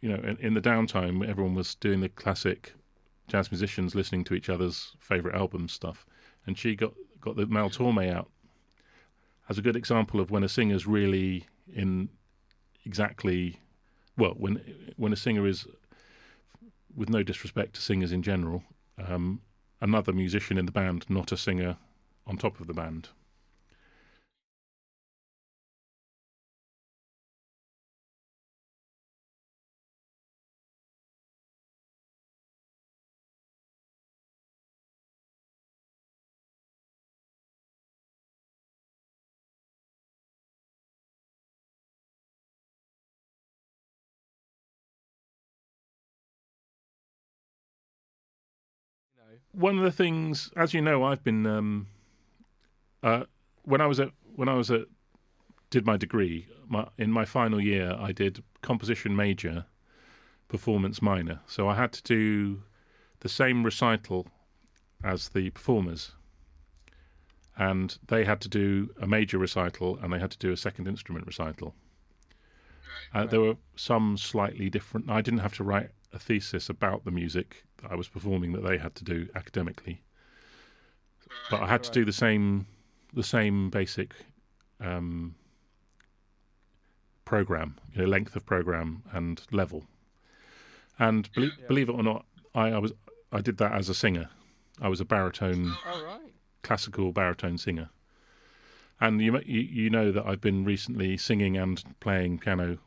[0.00, 2.74] you know, in, in the downtime, everyone was doing the classic
[3.28, 6.06] jazz musicians listening to each other's favorite album stuff,
[6.46, 8.30] and she got got the Mel Torme out
[9.48, 12.08] as a good example of when a singer's really in
[12.84, 13.58] exactly
[14.16, 14.60] well when
[14.96, 15.66] when a singer is
[16.94, 18.62] with no disrespect to singers in general
[18.98, 19.40] um,
[19.80, 21.76] another musician in the band not a singer
[22.26, 23.08] on top of the band
[49.56, 51.86] one of the things as you know I've been um,
[53.02, 53.24] uh,
[53.62, 54.82] when I was at when I was at
[55.70, 59.64] did my degree my, in my final year I did composition major
[60.48, 61.40] performance minor.
[61.46, 62.62] So I had to do
[63.20, 64.26] the same recital
[65.02, 66.12] as the performers.
[67.58, 70.86] And they had to do a major recital and they had to do a second
[70.86, 71.74] instrument recital.
[73.14, 77.10] Uh, there were some slightly different I didn't have to write a thesis about the
[77.10, 80.02] music that I was performing that they had to do academically
[81.50, 82.66] but I had to do the same
[83.12, 84.14] the same basic
[84.80, 85.34] um,
[87.24, 89.84] program, you know, length of program and level.
[90.98, 91.66] And belie- Yeah.
[91.66, 92.92] believe it or not, I, I was
[93.32, 94.28] I did that as a singer.
[94.80, 96.20] I was a baritone, All right.
[96.62, 97.90] classical baritone singer.
[99.00, 102.78] And you, you you know that I've been recently singing and playing piano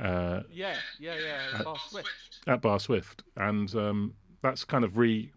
[0.00, 0.76] uh, Yeah.
[0.98, 1.16] Yeah.
[1.18, 1.62] Yeah.
[1.62, 2.38] Bar Swift.
[2.46, 5.32] at Bar Swift, and um, that's kind of re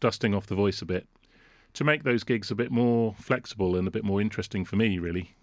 [0.00, 1.06] dusting off the voice a bit
[1.74, 4.98] to make those gigs a bit more flexible and a bit more interesting for me,
[4.98, 5.34] really.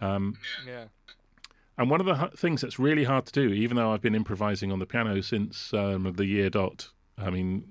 [0.00, 0.86] Um, Yeah.
[1.78, 4.14] and one of the hu- things that's really hard to do, even though I've been
[4.16, 7.64] improvising on the piano since um, the year dot, I mean,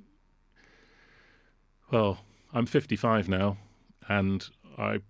[1.91, 2.19] well,
[2.53, 3.57] I'm 55 now,
[4.07, 4.47] and
[4.77, 5.01] I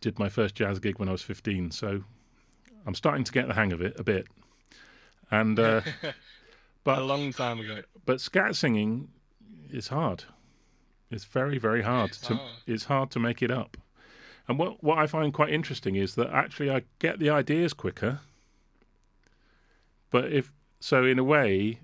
[0.00, 2.02] did my first jazz gig when I was 15, so
[2.86, 4.26] I'm starting to get the hang of it a bit.
[5.30, 5.82] And uh,
[6.84, 7.82] but a long time ago.
[8.06, 9.08] but scat singing
[9.70, 10.24] is hard.
[11.10, 12.50] It's very very hard It's to hard.
[12.66, 13.76] it's hard to make it up.
[14.46, 18.20] And what what I find quite interesting is that actually I get the ideas quicker.
[20.10, 21.80] But if so in a way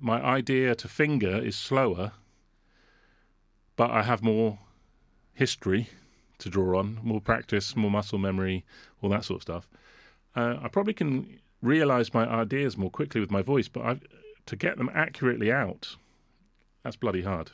[0.00, 2.12] my idea to finger is slower
[3.74, 4.58] but I have more
[5.34, 5.88] history
[6.38, 8.64] to draw on, more practice, more muscle memory,
[9.00, 9.68] all that sort of stuff.
[10.34, 14.00] Uh, I probably can realize my ideas more quickly with my voice, but I,
[14.46, 15.96] to get them accurately out,
[16.82, 17.50] that's bloody hard.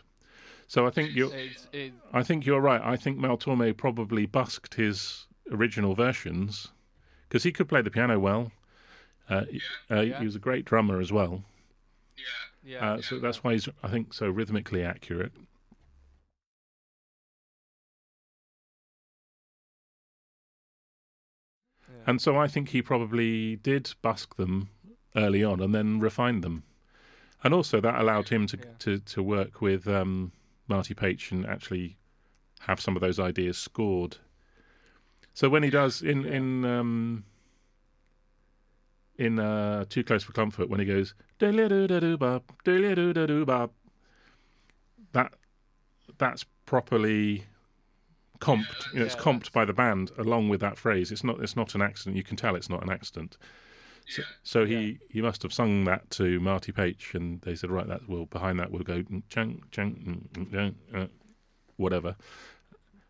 [0.67, 2.81] So I think you're, It's, it, I think you're right.
[2.83, 6.69] I think Mel Torme probably busked his original versions
[7.29, 8.53] because he could play the piano well.
[9.31, 9.45] Uh,
[9.91, 10.19] uh, Yeah.
[10.19, 11.43] He was a great drummer as well.
[12.65, 12.93] yeah.
[12.93, 15.33] Uh, so that's why he's, I think, so rhythmically accurate.
[22.09, 24.71] And so I think he probably did busk them
[25.15, 26.63] early on and then refined them.
[27.45, 28.65] And also that allowed him to Yeah.
[28.79, 30.33] to, to work with um,
[30.69, 31.99] Marty Paich and actually
[32.61, 34.17] have some of those ideas scored.
[35.35, 36.33] So when he does in Yeah.
[36.33, 37.25] in um,
[39.17, 41.15] in uh, Too Close for Comfort, when he goes
[45.13, 45.35] that
[46.17, 47.45] that's properly
[48.41, 48.93] comped.
[48.93, 51.13] You know, it's Yeah, comped by the band along with that phrase.
[51.13, 52.17] It's not it's not an accident.
[52.17, 53.37] You can tell it's not an accident.
[54.09, 57.87] So, so he, he must have sung that to Marty Paich, and they said, right,
[57.87, 61.07] that will behind that will go mm, chang chang mm, mm, uh,
[61.77, 62.17] whatever.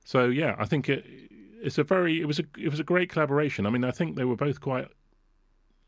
[0.05, 1.05] So yeah, I think it,
[1.62, 3.66] it's a very it was a it was a great collaboration.
[3.66, 4.89] I mean, I think they were both quite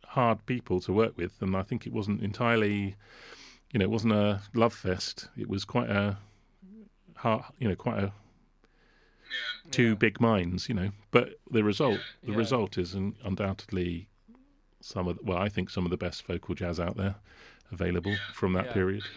[0.04, 2.96] hard people to work with, and I think it wasn't entirely,
[3.72, 5.28] you know, it wasn't a love fest.
[5.36, 6.18] It was quite a
[7.16, 8.12] hard, you know, quite a
[9.70, 10.90] two big minds, you know.
[11.10, 12.38] But the result, the Yeah.
[12.38, 14.08] result is undoubtedly
[14.80, 17.16] some of, well, I think some of the best vocal jazz out there
[17.70, 18.72] available from that Yeah.
[18.72, 19.08] period.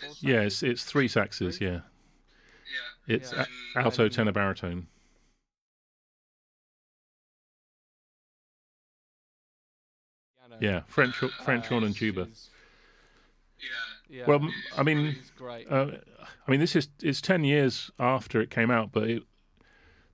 [0.00, 1.58] Four Yeah, it's it's three saxes.
[1.58, 1.68] Three?
[1.68, 1.80] Yeah,
[3.06, 3.44] it's Yeah.
[3.76, 4.86] a- alto, tenor, baritone.
[10.60, 12.28] Yeah, French French horn and tuba.
[14.08, 14.24] Yeah.
[14.26, 15.16] Well, I mean,
[15.70, 15.86] uh,
[16.46, 19.22] I mean, this is it's ten years after it came out, but it,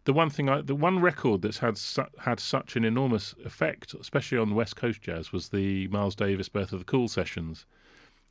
[0.05, 3.93] the one thing, I, the one record that's had su- had such an enormous effect,
[3.95, 7.67] especially on West Coast jazz, was the Miles Davis "Birth of the Cool" sessions.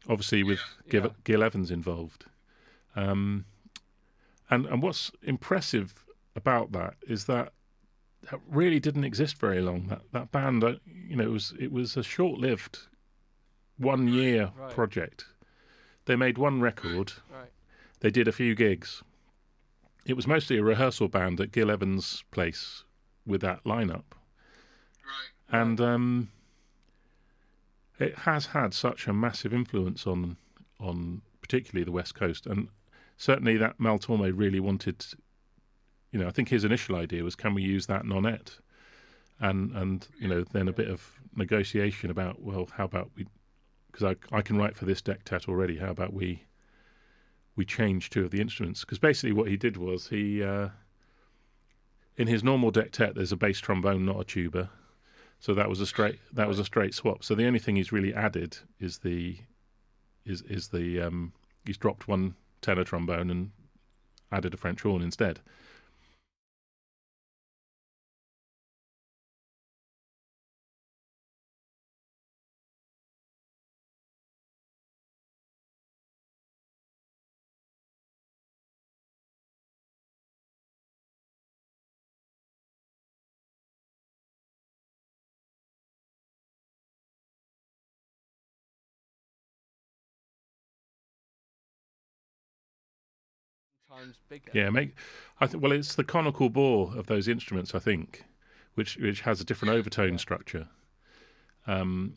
[0.07, 1.09] Obviously, with Gil, Yeah.
[1.23, 2.25] Gil Evans involved.
[2.95, 3.45] Um,
[4.49, 7.53] and and what's impressive about that is that
[8.31, 9.87] that really didn't exist very long.
[9.87, 10.75] That that band, uh,
[11.07, 12.79] you know, it was it was a short-lived,
[13.77, 14.71] one-year Right.
[14.71, 15.25] project.
[16.05, 17.13] They made one record.
[17.31, 17.51] right.
[17.99, 19.03] They did a few gigs.
[20.05, 22.83] It was mostly a rehearsal band at Gil Evans' place
[23.25, 24.05] with that lineup,
[25.49, 26.29] and um,
[27.99, 30.37] it has had such a massive influence on
[30.79, 32.69] on particularly the West Coast, and
[33.17, 35.05] certainly that Mel Torme really wanted.
[36.11, 38.59] You know, I think his initial idea was, can we use that nonette?
[39.39, 43.27] And and you know, then a bit of negotiation about, well, how about we?
[43.91, 45.77] Because I I can write for this dectet already.
[45.77, 46.43] How about we?
[47.55, 50.43] We change two of the instruments because basically what he did was he.
[50.43, 50.69] Uh,
[52.15, 54.69] in his normal dectet, there's a bass trombone, not a tuba.
[55.39, 57.23] So that was a straight that was a straight swap.
[57.23, 59.37] So the only thing he's really added is the
[60.25, 61.33] is is the um,
[61.65, 63.51] he's dropped one tenor trombone and
[64.31, 65.39] added a French horn instead.
[93.89, 94.51] Times bigger.
[94.53, 94.95] Yeah, make
[95.39, 98.23] I think well it's the conical bore of those instruments I think,
[98.75, 100.67] which which has a different overtone structure,
[101.65, 102.15] um,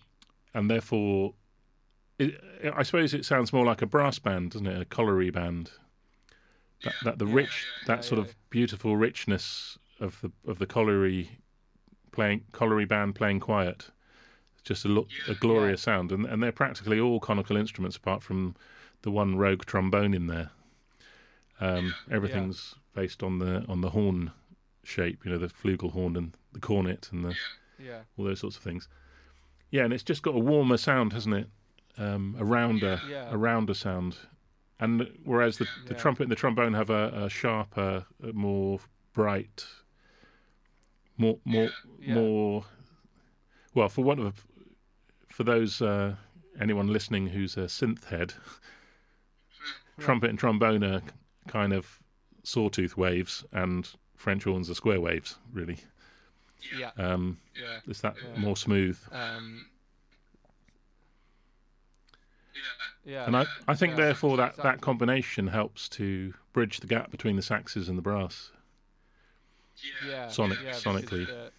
[0.54, 1.34] and therefore,
[2.18, 2.38] it,
[2.74, 4.82] I suppose it sounds more like a brass band, doesn't it?
[4.82, 5.70] A colliery band.
[6.84, 11.38] That, that the rich, that sort of beautiful richness of the of the colliery
[12.10, 13.88] playing colliery band playing quiet,
[14.64, 18.56] just a look a glorious sound, and and they're practically all conical instruments apart from
[19.02, 20.50] the one rogue trombone in there.
[21.60, 24.32] Um, everything's based on the on the horn
[24.84, 27.36] shape, you know, the flugelhorn and the cornet and the,
[27.78, 28.00] Yeah.
[28.16, 28.88] all those sorts of things.
[29.70, 31.48] Yeah, and it's just got a warmer sound, hasn't it?
[31.98, 33.30] Um, a rounder, Yeah.
[33.30, 34.16] a rounder sound.
[34.80, 38.80] And whereas the, the trumpet and the trombone have a, a sharper, a more
[39.12, 39.64] bright,
[41.16, 42.14] more more Yeah.
[42.14, 42.64] more.
[43.74, 44.44] Well, for one of
[45.28, 46.16] for those uh,
[46.60, 48.34] anyone listening who's a synth head,
[50.00, 51.02] trumpet and trombone are
[51.48, 52.00] kind of
[52.44, 55.36] sawtooth waves, and French horns are square waves.
[55.52, 55.78] Really,
[56.76, 56.90] Yeah.
[56.96, 57.80] um, Yeah.
[57.86, 58.38] it's that Yeah.
[58.40, 58.98] more smooth.
[59.10, 59.66] Um,
[63.04, 63.26] yeah.
[63.26, 67.36] And I, I think Yeah, therefore that, that combination helps to bridge the gap between
[67.36, 68.50] the saxes and the brass.
[70.06, 70.28] yeah.
[70.28, 71.50] sonic- yeah, because sonically.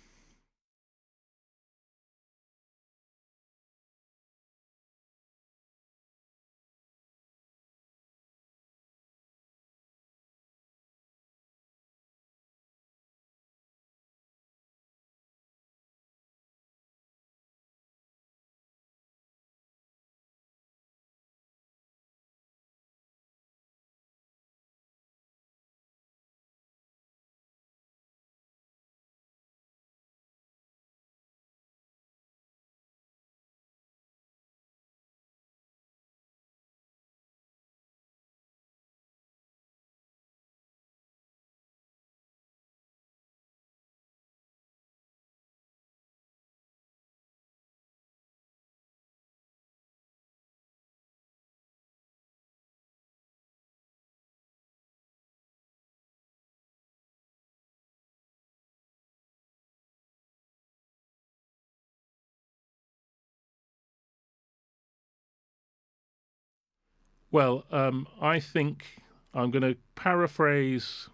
[67.34, 68.86] Well, um, I think
[69.34, 71.10] I'm going to paraphrase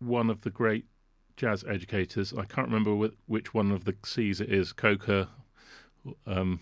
[0.00, 0.84] one of the great
[1.38, 2.34] jazz educators.
[2.34, 5.28] I can't remember which one of the C's it is, Coker,
[6.26, 6.60] um,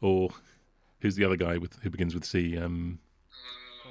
[0.00, 0.30] or
[1.00, 2.58] who's the other guy with who begins with C?
[2.58, 2.98] Um,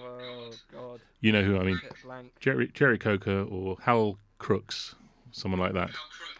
[0.03, 0.99] Oh God.
[1.21, 1.79] you know who I mean?
[2.03, 2.33] Blank.
[2.41, 4.95] Jerry Jerry Coker or Hal Crooks,
[5.31, 5.91] someone like that.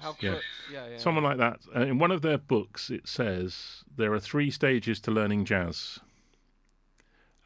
[0.02, 0.32] How Yeah.
[0.32, 0.46] crooks?
[0.70, 0.88] Yeah.
[0.90, 0.98] Yeah.
[0.98, 1.62] Someone like that.
[1.74, 6.00] Uh, in one of their books, it says there are three stages to learning jazz.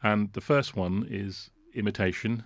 [0.02, 2.44] And the first one is imitation.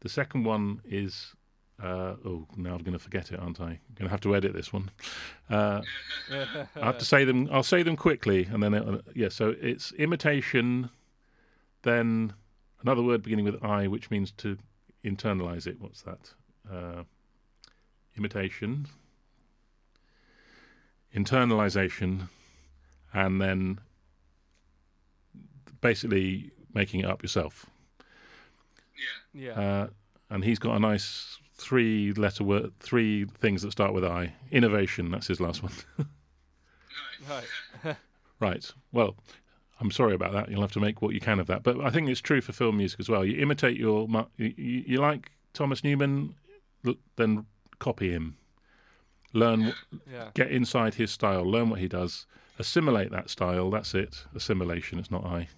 [0.00, 1.34] The second one is.
[1.80, 3.64] Uh, oh, now I'm going to forget it, aren't I?
[3.66, 4.90] I'm going to have to edit this one.
[5.48, 5.80] Uh,
[6.28, 7.48] I have to say them.
[7.52, 9.28] I'll say them quickly, and then it, yeah.
[9.28, 10.90] So it's imitation,
[11.82, 12.32] then
[12.82, 14.58] another word beginning with I, which means to
[15.04, 15.80] internalize it.
[15.80, 16.34] What's that?
[16.68, 17.04] Uh,
[18.16, 18.88] imitation,
[21.14, 22.28] internalization,
[23.14, 23.78] and then
[25.80, 27.66] basically making it up yourself.
[29.32, 29.52] yeah.
[29.52, 29.86] Uh,
[30.30, 34.34] and he's got a nice three-letter word, three things that start with I.
[34.50, 35.10] Innovation.
[35.10, 35.72] That's his last one.
[37.28, 37.96] Right.
[38.40, 38.70] Right.
[38.92, 39.16] Well,
[39.80, 40.48] I'm sorry about that.
[40.48, 41.64] You'll have to make what you can of that.
[41.64, 43.24] But I think it's true for film music as well.
[43.24, 44.06] You imitate your.
[44.36, 46.34] You, you, you like Thomas Newman,
[47.16, 47.46] then
[47.80, 48.36] copy him.
[49.32, 49.74] Learn,
[50.10, 50.30] Yeah.
[50.34, 51.44] get inside his style.
[51.44, 52.26] Learn what he does.
[52.60, 53.70] Assimilate that style.
[53.70, 54.24] That's it.
[54.36, 55.00] Assimilation.
[55.00, 55.48] It's not I.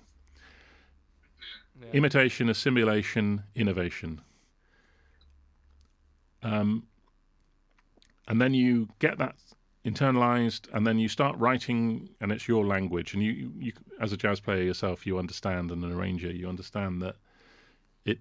[1.81, 1.93] yeah.
[1.93, 4.21] Imitation, assimilation, innovation.
[6.43, 6.85] Um,
[8.29, 9.37] and then you get that
[9.85, 13.15] internalized, and then you start writing, and it's your language.
[13.15, 16.49] And you, you, you as a jazz player yourself, you understand, and an arranger, you
[16.49, 17.17] understand that
[18.05, 18.19] it,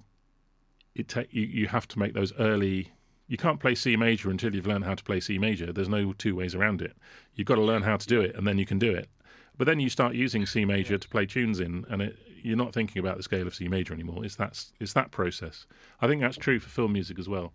[0.96, 2.92] it ta- you, you have to make those early.
[3.28, 5.72] You can't play C major until you've learned how to play C major.
[5.72, 6.96] There's no two ways around it.
[7.36, 9.10] You've got to learn how to do it, and then you can do it.
[9.58, 12.74] But then you start using C major to play tunes in, and it, you're not
[12.74, 14.26] thinking about the scale of C major anymore.
[14.26, 15.66] It's that it's that process.
[16.02, 17.54] I think that's true for film music as well.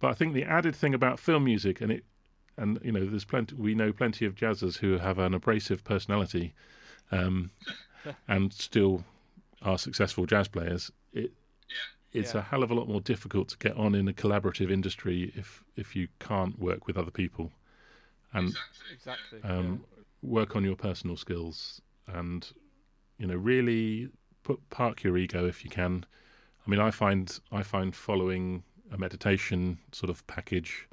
[0.00, 2.04] But I think the added thing about film music, and it,
[2.56, 3.54] and you know, there's plenty.
[3.56, 6.54] We know plenty of jazzers who have an abrasive personality,
[7.10, 7.50] um,
[8.28, 9.04] and still
[9.62, 10.90] are successful jazz players.
[11.12, 11.32] It,
[12.12, 12.40] it's Yeah.
[12.40, 15.64] a hell of a lot more difficult to get on in a collaborative industry if
[15.76, 17.50] if you can't work with other people,
[18.32, 18.54] and
[18.92, 19.40] Exactly.
[19.42, 19.84] um,
[20.22, 22.52] work on your personal skills and
[23.18, 24.08] you know really
[24.42, 26.04] put park your ego if you can
[26.66, 28.62] i mean i find i find following
[28.92, 30.88] a meditation sort of package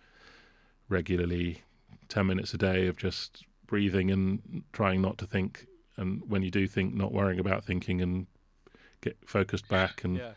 [0.90, 1.62] regularly
[2.10, 5.66] 10 minutes a day of just breathing and trying not to think
[5.98, 8.28] and when you do think not worrying about thinking and
[9.02, 10.24] get focused back and yeah.
[10.24, 10.32] yeah.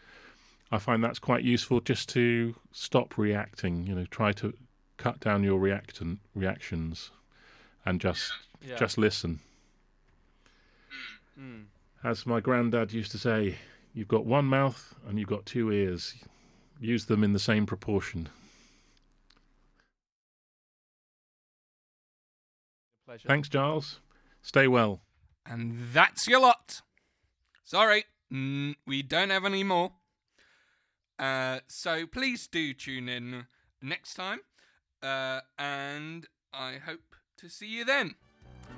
[0.73, 3.87] I find that's quite useful just to stop reacting.
[3.87, 4.53] You know, try to
[4.97, 7.13] cut down your reactant reactions
[7.87, 8.77] and just Yeah.
[8.77, 9.39] just listen.
[11.39, 11.67] Mm.
[12.05, 13.57] As my granddad used to say,
[13.95, 16.15] you've got one mouth and you've got two ears.
[16.79, 18.29] Use them in the same proportion.
[23.07, 23.27] Pleasure.
[23.27, 24.01] Thanks, Giles.
[24.43, 25.01] Stay well.
[25.47, 26.83] And that's your lot.
[27.65, 29.93] Sorry, mm, we don't have any more.
[31.19, 33.47] Uh, so please do tune in
[33.81, 34.41] next time
[35.03, 38.15] uh, and I hope to see you then.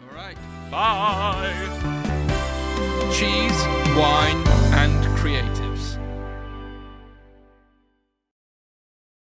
[0.09, 0.37] All right.
[0.70, 2.03] Bye
[3.13, 3.61] cheese,
[3.97, 4.43] wine,
[4.75, 5.76] and creative.